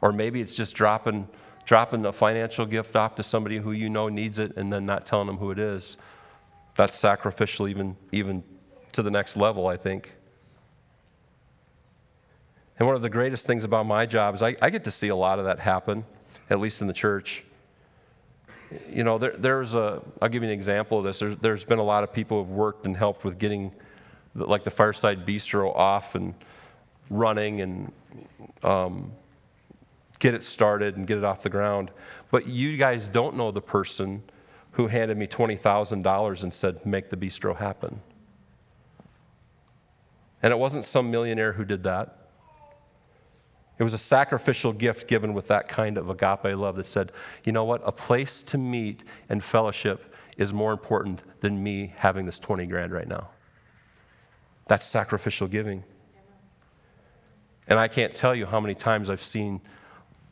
[0.00, 1.26] Or maybe it's just dropping,
[1.68, 5.04] dropping a financial gift off to somebody who you know needs it and then not
[5.04, 5.98] telling them who it is.
[6.76, 8.42] That's sacrificial, even, even
[8.92, 10.14] to the next level, I think.
[12.78, 15.08] And one of the greatest things about my job is I, I get to see
[15.08, 16.06] a lot of that happen,
[16.48, 17.44] at least in the church.
[18.88, 21.18] You know, there, there's a, I'll give you an example of this.
[21.18, 23.72] There's, there's been a lot of people who have worked and helped with getting,
[24.34, 26.32] like, the Fireside Bistro off and
[27.10, 27.92] running and
[28.62, 29.12] um,
[30.18, 31.90] get it started and get it off the ground.
[32.30, 34.22] But you guys don't know the person
[34.72, 38.00] who handed me $20,000 and said, make the bistro happen.
[40.42, 42.28] And it wasn't some millionaire who did that.
[43.78, 47.12] It was a sacrificial gift given with that kind of agape love that said,
[47.44, 52.26] you know what, a place to meet and fellowship is more important than me having
[52.26, 53.28] this 20 grand right now.
[54.66, 55.84] That's sacrificial giving.
[57.68, 59.60] And I can't tell you how many times I've seen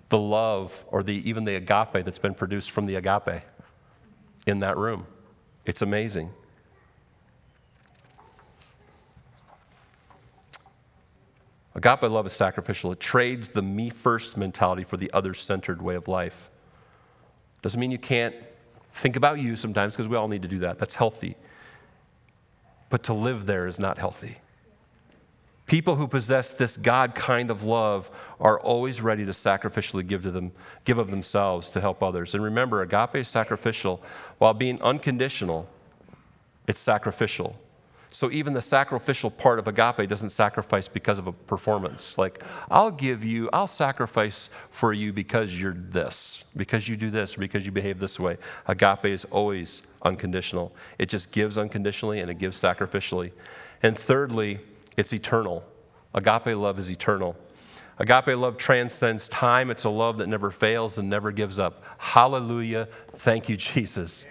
[0.09, 3.43] the love or the, even the agape that's been produced from the agape
[4.47, 5.07] in that room.
[5.65, 6.33] It's amazing.
[11.75, 12.93] Agape love is sacrificial.
[12.93, 16.51] It trades the me first mentality for the other centered way of life.
[17.61, 18.35] Doesn't mean you can't
[18.93, 20.79] think about you sometimes, because we all need to do that.
[20.79, 21.37] That's healthy.
[22.89, 24.37] But to live there is not healthy.
[25.67, 28.11] People who possess this God kind of love
[28.41, 30.53] are always ready to sacrificially give to them,
[30.85, 32.35] give of themselves to help others.
[32.35, 34.03] And remember, agape is sacrificial.
[34.39, 35.69] While being unconditional,
[36.67, 37.57] it's sacrificial.
[38.11, 42.17] So even the sacrificial part of agape doesn't sacrifice because of a performance.
[42.17, 47.35] Like, I'll give you, I'll sacrifice for you because you're this, because you do this,
[47.35, 48.39] because you behave this way.
[48.69, 50.73] Agape is always unconditional.
[50.99, 53.33] It just gives unconditionally and it gives sacrificially.
[53.83, 54.61] And thirdly,
[54.97, 55.63] it's eternal.
[56.15, 57.37] Agape love is eternal.
[57.99, 59.71] Agape love transcends time.
[59.71, 61.83] It's a love that never fails and never gives up.
[61.99, 62.89] Hallelujah.
[63.13, 64.27] Thank you, Jesus.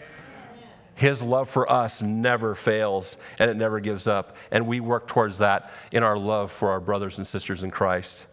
[0.95, 4.38] His love for us never fails and it never gives up.
[4.51, 8.28] And we work towards that in our love for our brothers and sisters in Christ.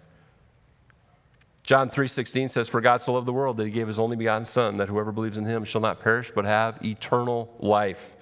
[1.65, 4.45] John 3:16 says for God so loved the world that he gave his only begotten
[4.45, 8.15] son that whoever believes in him shall not perish but have eternal life.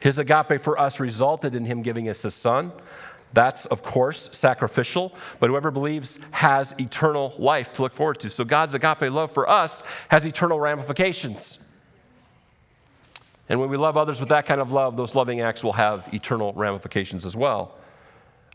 [0.00, 2.72] His agape for us resulted in him giving us his son.
[3.32, 8.30] That's, of course, sacrificial, but whoever believes has eternal life to look forward to.
[8.30, 11.66] So God's agape love for us has eternal ramifications.
[13.48, 16.08] And when we love others with that kind of love, those loving acts will have
[16.12, 17.78] eternal ramifications as well.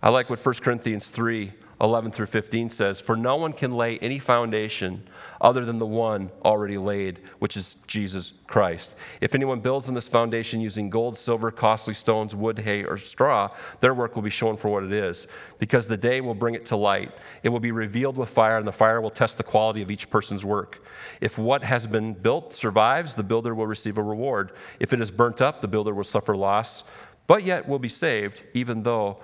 [0.01, 3.99] I like what 1 Corinthians 3 11 through 15 says, For no one can lay
[3.99, 5.07] any foundation
[5.39, 8.95] other than the one already laid, which is Jesus Christ.
[9.21, 13.51] If anyone builds on this foundation using gold, silver, costly stones, wood, hay, or straw,
[13.79, 15.27] their work will be shown for what it is,
[15.59, 17.11] because the day will bring it to light.
[17.43, 20.09] It will be revealed with fire, and the fire will test the quality of each
[20.09, 20.83] person's work.
[21.21, 24.53] If what has been built survives, the builder will receive a reward.
[24.79, 26.85] If it is burnt up, the builder will suffer loss,
[27.27, 29.19] but yet will be saved, even though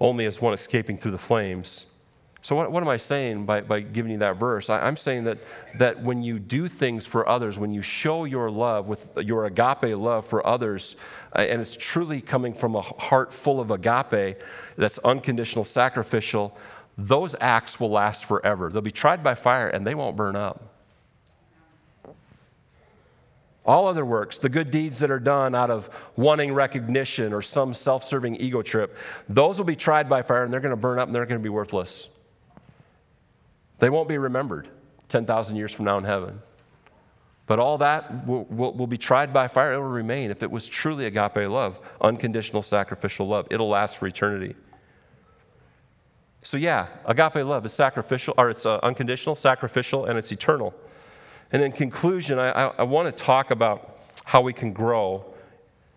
[0.00, 1.86] only as one escaping through the flames.
[2.40, 4.70] So, what, what am I saying by, by giving you that verse?
[4.70, 5.38] I, I'm saying that,
[5.74, 9.96] that when you do things for others, when you show your love with your agape
[9.96, 10.96] love for others,
[11.34, 14.40] uh, and it's truly coming from a heart full of agape
[14.76, 16.56] that's unconditional, sacrificial,
[16.96, 18.70] those acts will last forever.
[18.70, 20.77] They'll be tried by fire and they won't burn up.
[23.68, 27.74] All other works, the good deeds that are done out of wanting recognition or some
[27.74, 28.96] self serving ego trip,
[29.28, 31.38] those will be tried by fire and they're going to burn up and they're going
[31.38, 32.08] to be worthless.
[33.76, 34.68] They won't be remembered
[35.08, 36.40] 10,000 years from now in heaven.
[37.46, 39.72] But all that will, will, will, be tried by fire.
[39.72, 43.48] It will remain if it was truly agape love, unconditional sacrificial love.
[43.50, 44.56] It'll last for eternity.
[46.40, 50.74] So, yeah, agape love is sacrificial, or it's uh, unconditional, sacrificial, and it's eternal.
[51.52, 55.24] And in conclusion, I, I, I want to talk about how we can grow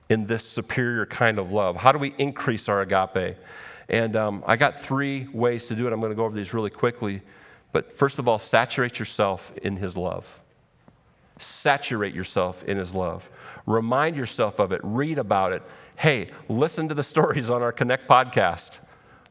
[0.10, 1.76] in this superior kind of love.
[1.76, 3.38] How do we increase our agape?
[3.90, 5.94] And um, I got three ways to do it.
[5.94, 7.22] I'm going to go over these really quickly.
[7.72, 10.40] But first of all, saturate yourself in His love.
[11.40, 13.30] Saturate yourself in His love.
[13.66, 14.82] Remind yourself of it.
[14.84, 15.64] Read about it.
[15.98, 18.80] Hey, listen to the stories on our Connect podcast.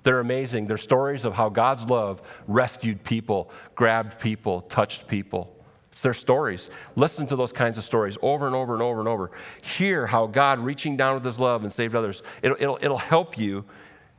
[0.02, 0.66] They're amazing.
[0.66, 5.54] They're stories of how God's love rescued people, grabbed people, touched people.
[5.92, 6.70] It's their stories.
[6.96, 9.30] Listen to those kinds of stories over and over and over and over.
[9.62, 12.22] Hear how God reaching down with his love and saved others.
[12.42, 13.64] It'll, it'll, it'll help you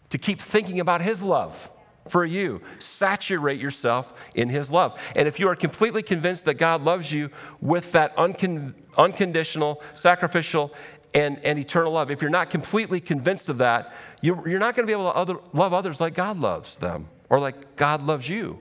[0.10, 1.72] to keep thinking about his love
[2.08, 2.62] for you.
[2.80, 5.00] Saturate yourself in his love.
[5.16, 7.30] And if you are completely convinced that God loves you
[7.62, 10.74] with that uncon- unconditional, sacrificial,
[11.13, 14.86] and, and eternal love, if you're not completely convinced of that, you, you're not going
[14.86, 18.28] to be able to other, love others like God loves them or like God loves
[18.28, 18.60] you.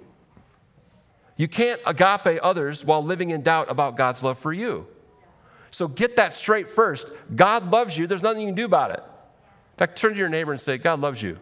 [1.41, 4.87] You can't agape others while living in doubt about God's love for you.
[5.71, 7.09] So get that straight first.
[7.35, 8.07] God loves you.
[8.07, 8.99] There's nothing you can do about it.
[8.99, 11.39] In fact, turn to your neighbor and say, God loves you.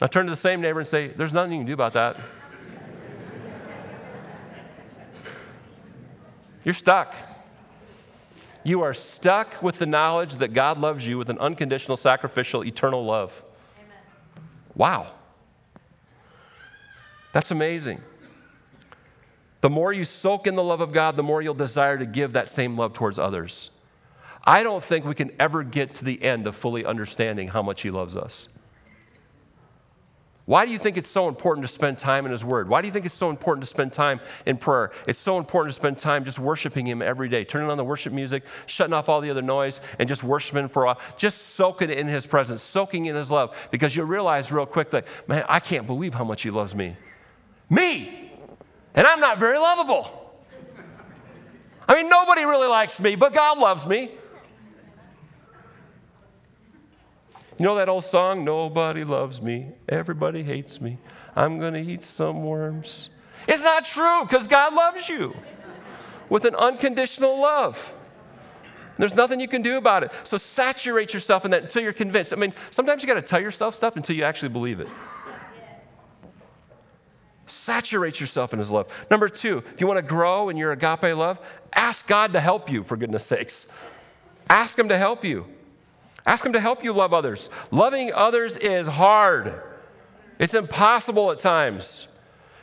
[0.00, 2.16] Now turn to the same neighbor and say, There's nothing you can do about that.
[6.62, 7.16] You're stuck.
[8.62, 13.04] You are stuck with the knowledge that God loves you with an unconditional, sacrificial, eternal
[13.04, 13.42] love.
[13.80, 14.46] Amen.
[14.76, 15.10] Wow.
[17.38, 18.00] That's amazing.
[19.60, 22.32] The more you soak in the love of God, the more you'll desire to give
[22.32, 23.70] that same love towards others.
[24.42, 27.82] I don't think we can ever get to the end of fully understanding how much
[27.82, 28.48] He loves us.
[30.46, 32.68] Why do you think it's so important to spend time in His Word?
[32.68, 34.90] Why do you think it's so important to spend time in prayer?
[35.06, 38.12] It's so important to spend time just worshiping Him every day, turning on the worship
[38.12, 41.90] music, shutting off all the other noise, and just worshiping for a while, just soaking
[41.90, 45.60] in His presence, soaking in His love, because you realize real quick that, man, I
[45.60, 46.96] can't believe how much He loves me.
[47.70, 48.32] Me!
[48.94, 50.14] And I'm not very lovable.
[51.88, 54.10] I mean, nobody really likes me, but God loves me.
[57.58, 60.98] You know that old song, Nobody Loves Me, Everybody Hates Me,
[61.34, 63.10] I'm Gonna Eat Some Worms?
[63.48, 65.34] It's not true because God loves you
[66.28, 67.94] with an unconditional love.
[68.96, 70.12] There's nothing you can do about it.
[70.24, 72.32] So saturate yourself in that until you're convinced.
[72.32, 74.88] I mean, sometimes you got to tell yourself stuff until you actually believe it.
[77.48, 78.92] Saturate yourself in His love.
[79.10, 81.40] Number two, if you want to grow in your agape love,
[81.72, 83.72] ask God to help you, for goodness sakes.
[84.48, 85.46] Ask Him to help you.
[86.26, 87.50] Ask Him to help you love others.
[87.70, 89.60] Loving others is hard,
[90.38, 92.06] it's impossible at times.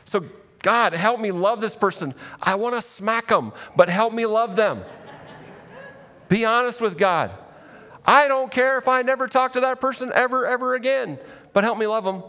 [0.06, 0.24] So,
[0.62, 2.14] God, help me love this person.
[2.42, 4.84] I want to smack them, but help me love them.
[6.30, 7.32] Be honest with God.
[8.06, 11.20] I don't care if I never talk to that person ever, ever again,
[11.54, 12.24] but help me love them.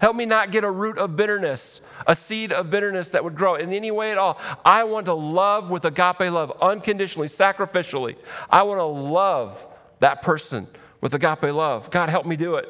[0.00, 3.56] Help me not get a root of bitterness, a seed of bitterness that would grow
[3.56, 4.38] in any way at all.
[4.64, 8.16] I want to love with agape love, unconditionally, sacrificially.
[8.48, 9.66] I want to love
[10.00, 10.68] that person
[11.00, 11.90] with agape love.
[11.90, 12.68] God, help me do it.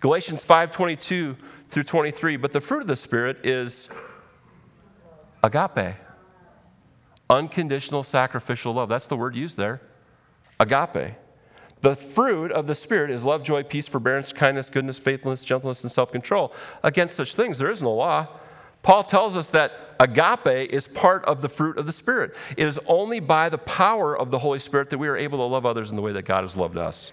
[0.00, 1.36] Galatians 5:22
[1.68, 2.36] through 23.
[2.36, 3.88] But the fruit of the Spirit is
[5.42, 5.96] agape,
[7.30, 8.88] unconditional, sacrificial love.
[8.88, 9.80] That's the word used there.
[10.58, 11.14] Agape.
[11.84, 15.92] The fruit of the Spirit is love, joy, peace, forbearance, kindness, goodness, faithfulness, gentleness, and
[15.92, 16.50] self control.
[16.82, 18.26] Against such things, there is no law.
[18.82, 19.70] Paul tells us that
[20.00, 22.34] agape is part of the fruit of the Spirit.
[22.56, 25.44] It is only by the power of the Holy Spirit that we are able to
[25.44, 27.12] love others in the way that God has loved us.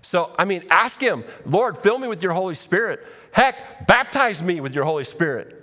[0.00, 3.04] So, I mean, ask Him, Lord, fill me with your Holy Spirit.
[3.32, 5.62] Heck, baptize me with your Holy Spirit.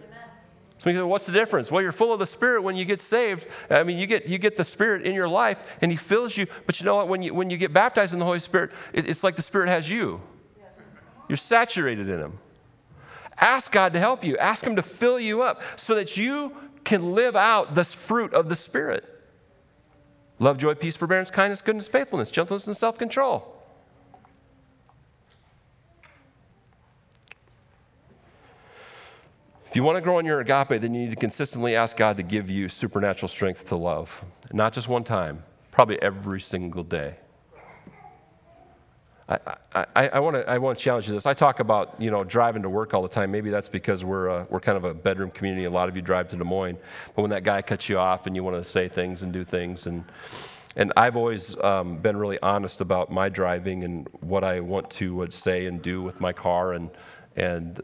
[0.81, 1.69] So you say, what's the difference?
[1.69, 3.45] Well, you're full of the Spirit when you get saved.
[3.69, 6.47] I mean, you get, you get the Spirit in your life and He fills you.
[6.65, 7.07] But you know what?
[7.07, 9.69] When you, when you get baptized in the Holy Spirit, it, it's like the Spirit
[9.69, 10.21] has you.
[11.29, 12.39] You're saturated in Him.
[13.37, 14.39] Ask God to help you.
[14.39, 18.49] Ask Him to fill you up so that you can live out this fruit of
[18.49, 19.05] the Spirit
[20.39, 23.60] love, joy, peace, forbearance, kindness, goodness, faithfulness, gentleness, and self control.
[29.71, 32.17] If you want to grow in your agape, then you need to consistently ask God
[32.17, 34.25] to give you supernatural strength to love.
[34.51, 37.15] Not just one time, probably every single day.
[39.29, 39.39] I,
[39.73, 41.25] I, I, want to, I want to challenge you this.
[41.25, 43.31] I talk about, you know, driving to work all the time.
[43.31, 45.63] Maybe that's because we're, uh, we're kind of a bedroom community.
[45.63, 46.77] A lot of you drive to Des Moines.
[47.15, 49.45] But when that guy cuts you off and you want to say things and do
[49.45, 50.03] things, and,
[50.75, 55.21] and I've always um, been really honest about my driving and what I want to
[55.23, 56.73] uh, say and do with my car.
[56.73, 56.89] And,
[57.37, 57.81] and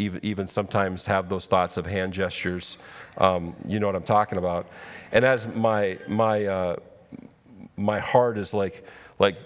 [0.00, 2.78] even, even sometimes have those thoughts of hand gestures.
[3.18, 4.66] Um, you know what I'm talking about.
[5.12, 6.76] And as my, my, uh,
[7.76, 8.84] my heart is like,
[9.18, 9.36] like,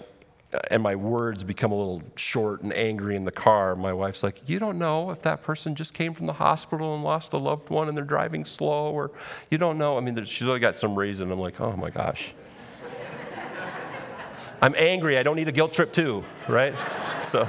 [0.71, 4.47] and my words become a little short and angry in the car, my wife's like,
[4.47, 7.69] You don't know if that person just came from the hospital and lost a loved
[7.69, 9.11] one and they're driving slow, or
[9.51, 9.97] you don't know.
[9.97, 11.29] I mean, she's only got some reason.
[11.29, 12.33] I'm like, Oh my gosh.
[14.61, 15.17] I'm angry.
[15.17, 16.73] I don't need a guilt trip, too, right?
[17.23, 17.47] So.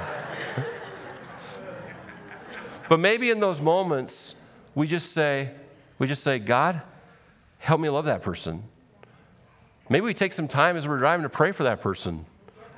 [2.89, 4.35] But maybe in those moments,
[4.75, 5.51] we just say,
[5.99, 6.81] we just say, God,
[7.59, 8.63] help me love that person.
[9.89, 12.25] Maybe we take some time as we're driving to pray for that person.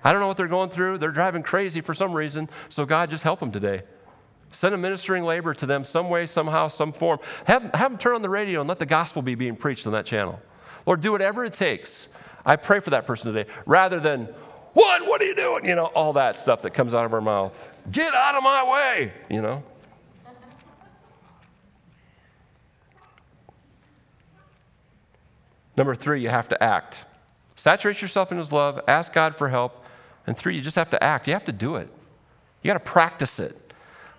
[0.03, 0.99] I don't know what they're going through.
[0.99, 2.49] They're driving crazy for some reason.
[2.69, 3.81] So, God, just help them today.
[4.51, 7.19] Send a ministering labor to them some way, somehow, some form.
[7.45, 9.93] Have, have them turn on the radio and let the gospel be being preached on
[9.93, 10.39] that channel.
[10.85, 12.07] Lord, do whatever it takes.
[12.45, 14.25] I pray for that person today rather than,
[14.73, 15.05] what?
[15.05, 15.65] What are you doing?
[15.65, 17.69] You know, all that stuff that comes out of our mouth.
[17.91, 19.63] Get out of my way, you know.
[25.79, 27.05] Number three, you have to act.
[27.55, 29.85] Saturate yourself in His love, ask God for help.
[30.27, 31.25] And three, you just have to act.
[31.25, 31.87] You have to do it.
[32.61, 33.55] You got to practice it.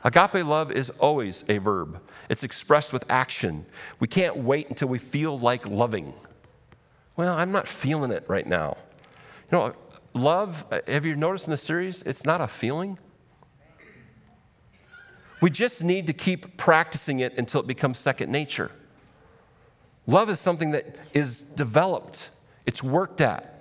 [0.03, 2.01] Agape love is always a verb,
[2.31, 3.67] it's expressed with action.
[3.99, 6.15] We can't wait until we feel like loving.
[7.17, 8.79] Well, I'm not feeling it right now.
[9.53, 9.75] You know,
[10.15, 12.99] love, have you noticed in the series, it's not a feeling.
[15.43, 18.71] We just need to keep practicing it until it becomes second nature.
[20.07, 22.31] Love is something that is developed,
[22.67, 23.61] it's worked at.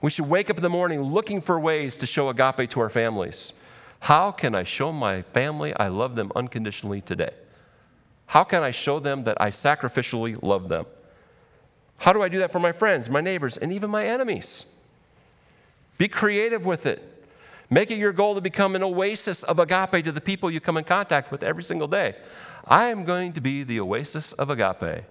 [0.00, 2.88] We should wake up in the morning looking for ways to show agape to our
[2.88, 3.52] families.
[4.00, 7.30] How can I show my family I love them unconditionally today?
[8.26, 10.86] How can I show them that I sacrificially love them?
[11.98, 14.64] How do I do that for my friends, my neighbors, and even my enemies?
[15.98, 17.00] Be creative with it.
[17.70, 20.76] Make it your goal to become an oasis of agape to the people you come
[20.76, 22.16] in contact with every single day.
[22.66, 25.04] I am going to be the oasis of agape.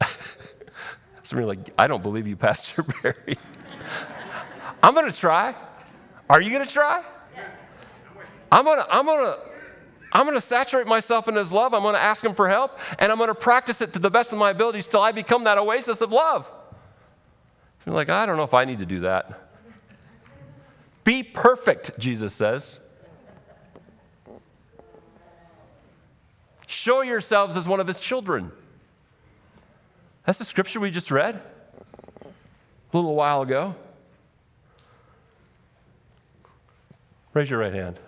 [1.22, 3.38] Somebody like, I don't believe you, Pastor Barry.
[4.82, 5.54] I'm going to try.
[6.30, 7.04] Are you going to try?
[8.50, 9.38] I'm going to, I'm going to,
[10.12, 11.74] I'm going to saturate myself in His love.
[11.74, 14.10] I'm going to ask Him for help, and I'm going to practice it to the
[14.10, 16.50] best of my abilities till I become that oasis of love.
[17.84, 19.48] You're like, I don't know if I need to do that.
[21.04, 22.80] Be perfect, Jesus says.
[26.68, 28.52] Show yourselves as one of His children.
[30.26, 31.40] That's the scripture we just read
[32.22, 33.74] a little while ago.
[37.32, 37.98] Raise your right hand.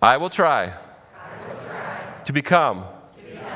[0.00, 3.48] I will try, I will try to, become to become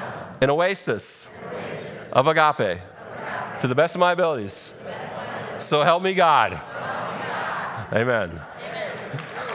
[0.42, 4.74] an oasis, an oasis of, agape, agape to the best of my abilities.
[4.80, 5.64] Of my abilities.
[5.64, 6.52] So help me God.
[6.52, 7.96] Help me God.
[7.96, 8.40] Amen.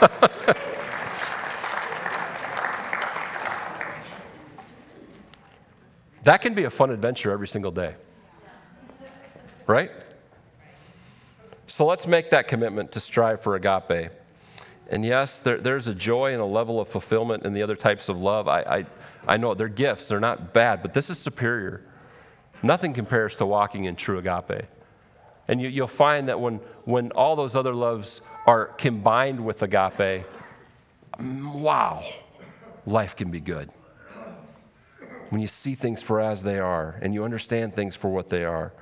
[0.01, 0.55] Amen.
[6.25, 7.95] that can be a fun adventure every single day.
[9.67, 9.91] Right?
[11.67, 14.11] So let's make that commitment to strive for agape.
[14.89, 18.09] And yes, there, there's a joy and a level of fulfillment in the other types
[18.09, 18.47] of love.
[18.47, 18.85] I, I,
[19.27, 21.81] I know they're gifts, they're not bad, but this is superior.
[22.61, 24.65] Nothing compares to walking in true agape.
[25.47, 26.55] And you, will find that when,
[26.85, 30.25] when all those other loves are combined with agape,
[31.19, 32.03] mm, wow,
[32.85, 33.69] life can be good.
[35.29, 38.43] When you see things for as they are and you understand things for what they
[38.43, 38.73] are,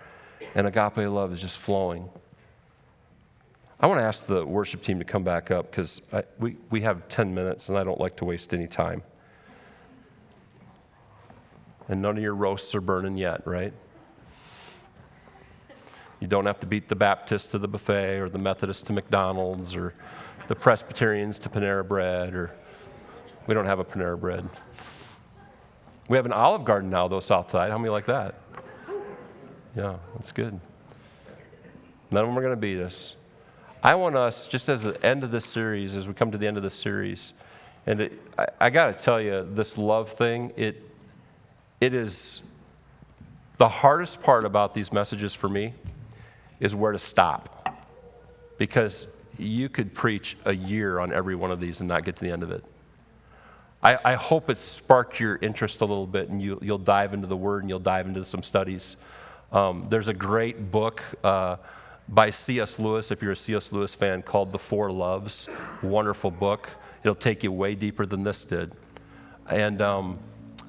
[0.56, 2.10] and agape love is just flowing.
[3.80, 6.02] I want to ask the worship team to come back up because
[6.40, 9.04] we, we have 10 minutes and I don't like to waste any time.
[11.90, 13.74] And none of your roasts are burning yet, right?
[16.22, 19.76] You don't have to beat the Baptist to the buffet or the Methodist to McDonald's
[19.76, 19.94] or
[20.48, 22.56] the Presbyterians to Panera Bread or
[23.48, 24.48] we don't have a Panera Bread.
[26.10, 27.72] We have an Olive Garden now, though, Southside.
[27.72, 28.36] How many like that?
[29.76, 30.60] Yeah, that's good.
[32.12, 33.16] None of them are going to beat us.
[33.82, 36.48] I want us, just as the end of this series, as we come to the
[36.48, 37.34] end of this series,
[37.86, 40.82] and it, I, I got to tell you, this love thing, it,
[41.82, 42.44] it is
[43.58, 45.74] the hardest part about these messages for me
[46.60, 47.78] is where to stop.
[48.58, 52.24] Because you could preach a year on every one of these and not get to
[52.24, 52.64] the end of it.
[53.84, 57.28] I, I hope it sparked your interest a little bit and you, will dive into
[57.28, 58.96] the Word and you'll dive into some studies.
[59.52, 61.04] Um, there's a great book.
[61.24, 61.58] Uh,
[62.08, 62.80] by C.S.
[62.80, 63.72] Lewis, if you're a C.S.
[63.72, 65.50] Lewis fan, called The Four Loves.
[65.82, 66.70] Wonderful book.
[67.02, 68.74] It'll take you way deeper than this did.
[69.50, 70.20] And um,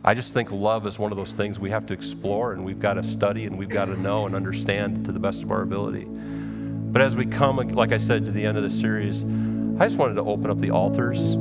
[0.04, 2.80] I just think love is one of those things we have to explore and we've
[2.80, 5.62] got to study and we've got to know and understand to the best of our
[5.62, 6.04] ability.
[6.04, 9.98] But as we come, like I said, to the end of the series, I just
[9.98, 11.36] wanted to open up the altars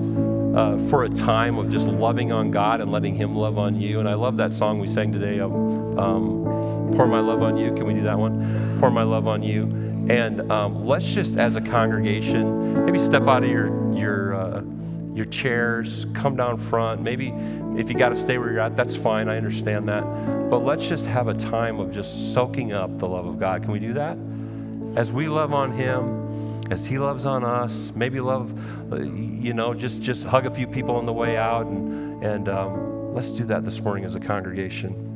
[0.53, 3.99] uh, for a time of just loving on God and letting Him love on you.
[3.99, 7.73] And I love that song we sang today, um, um, Pour My Love on You.
[7.73, 8.77] Can we do that one?
[8.79, 9.63] Pour My Love on You.
[10.09, 14.61] And um, let's just, as a congregation, maybe step out of your, your, uh,
[15.13, 17.01] your chairs, come down front.
[17.01, 17.29] Maybe
[17.77, 19.29] if you got to stay where you're at, that's fine.
[19.29, 20.03] I understand that.
[20.49, 23.63] But let's just have a time of just soaking up the love of God.
[23.63, 24.17] Can we do that?
[24.95, 28.53] As we love on Him, as he loves on us maybe love
[28.91, 32.47] uh, you know just just hug a few people on the way out and and
[32.49, 35.12] um, let's do that this morning as a congregation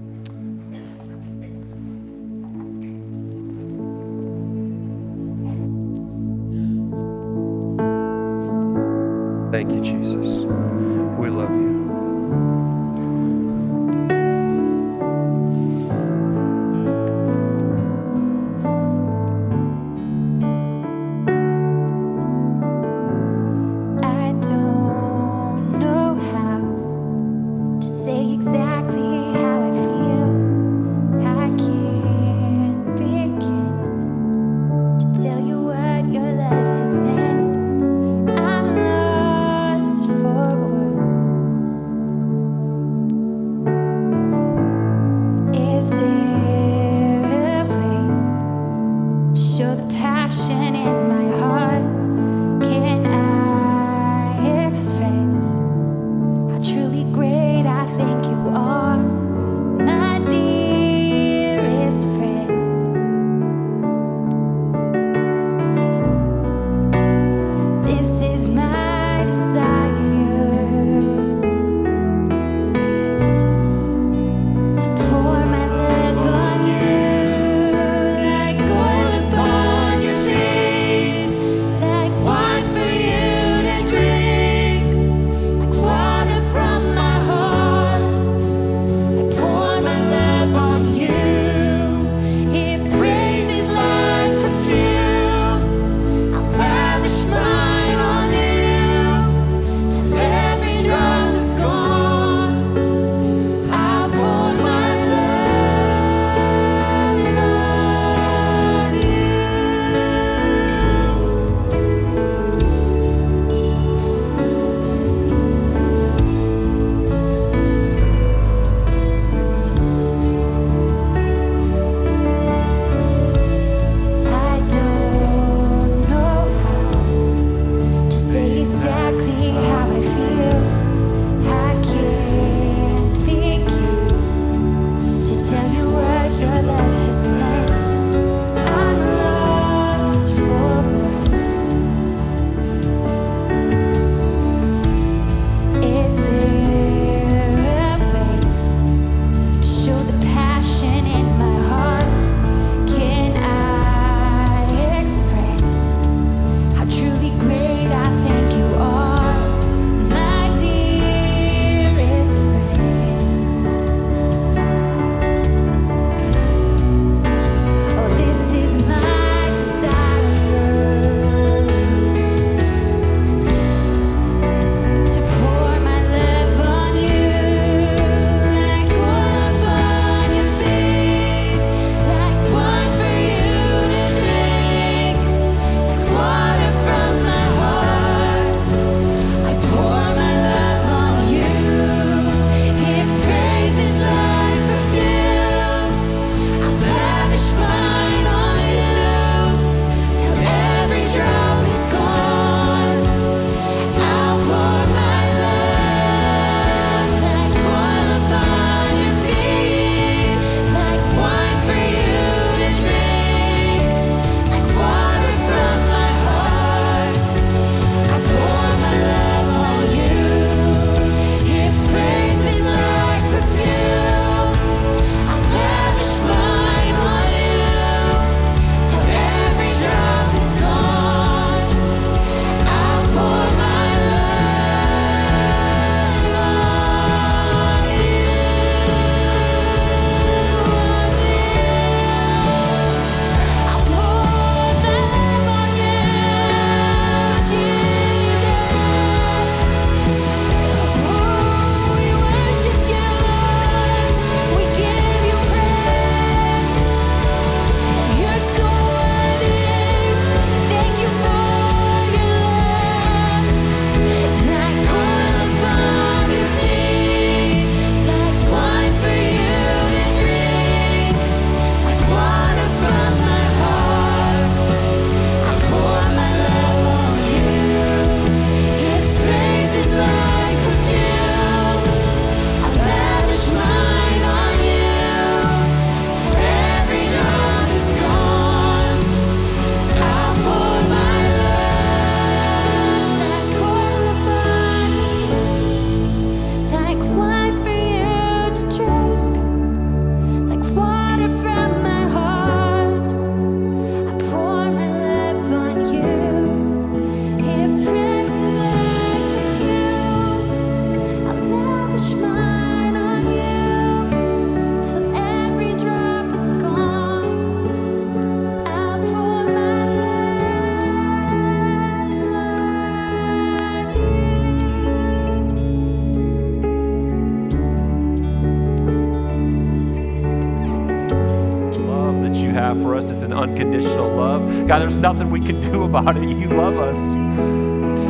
[335.97, 336.29] about it.
[336.29, 336.97] You love us.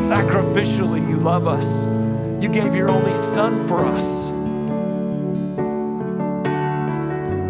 [0.09, 1.85] Sacrificially, you love us.
[2.41, 4.27] You gave your only son for us.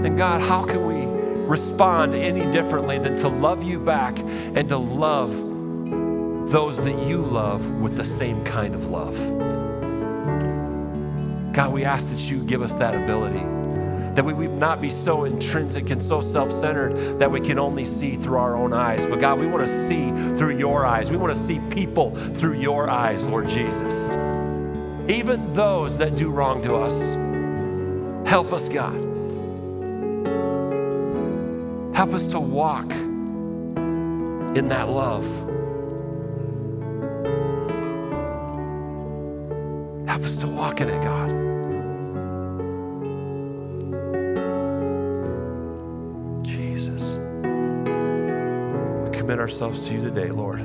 [0.05, 1.05] And God, how can we
[1.47, 5.31] respond any differently than to love you back and to love
[6.51, 9.15] those that you love with the same kind of love?
[11.51, 13.57] God, we ask that you give us that ability.
[14.18, 17.86] That we would not be so intrinsic and so self centered that we can only
[17.86, 19.05] see through our own eyes.
[19.05, 21.11] But God, we want to see through your eyes.
[21.11, 24.11] We want to see people through your eyes, Lord Jesus.
[25.07, 27.13] Even those that do wrong to us.
[28.28, 28.95] Help us, God.
[31.95, 35.26] Help us to walk in that love.
[40.07, 41.46] Help us to walk in it, God.
[49.47, 50.59] Ourselves to you today, Lord.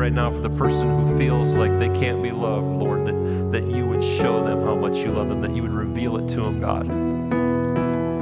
[0.00, 3.70] Right now for the person who feels like they can't be loved, Lord, that, that
[3.70, 6.40] you would show them how much you love them, that you would reveal it to
[6.40, 6.88] them, God.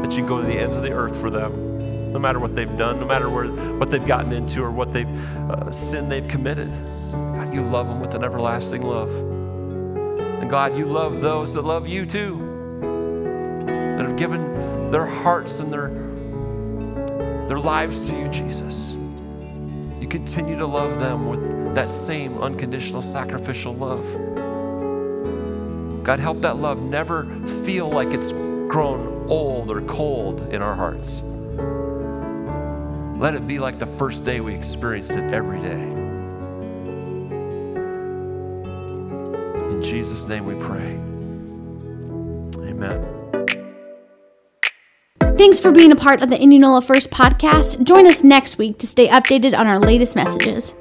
[0.02, 2.76] That you go to the ends of the earth for them, no matter what they've
[2.76, 3.46] done, no matter where,
[3.78, 5.06] what they've gotten into or what they've
[5.48, 6.68] uh, sin they've committed.
[7.12, 9.10] God, you love them with an everlasting love.
[9.10, 12.80] And God, you love those that love you too,
[13.96, 15.90] that have given their hearts and their,
[17.46, 18.96] their lives to you, Jesus.
[20.00, 24.04] You continue to love them with that same unconditional sacrificial love.
[26.02, 27.24] God, help that love never
[27.64, 31.20] feel like it's grown old or cold in our hearts.
[33.20, 35.80] Let it be like the first day we experienced it every day.
[39.70, 40.98] In Jesus' name we pray.
[42.68, 43.06] Amen.
[45.36, 47.84] Thanks for being a part of the Indianola First podcast.
[47.84, 50.74] Join us next week to stay updated on our latest messages.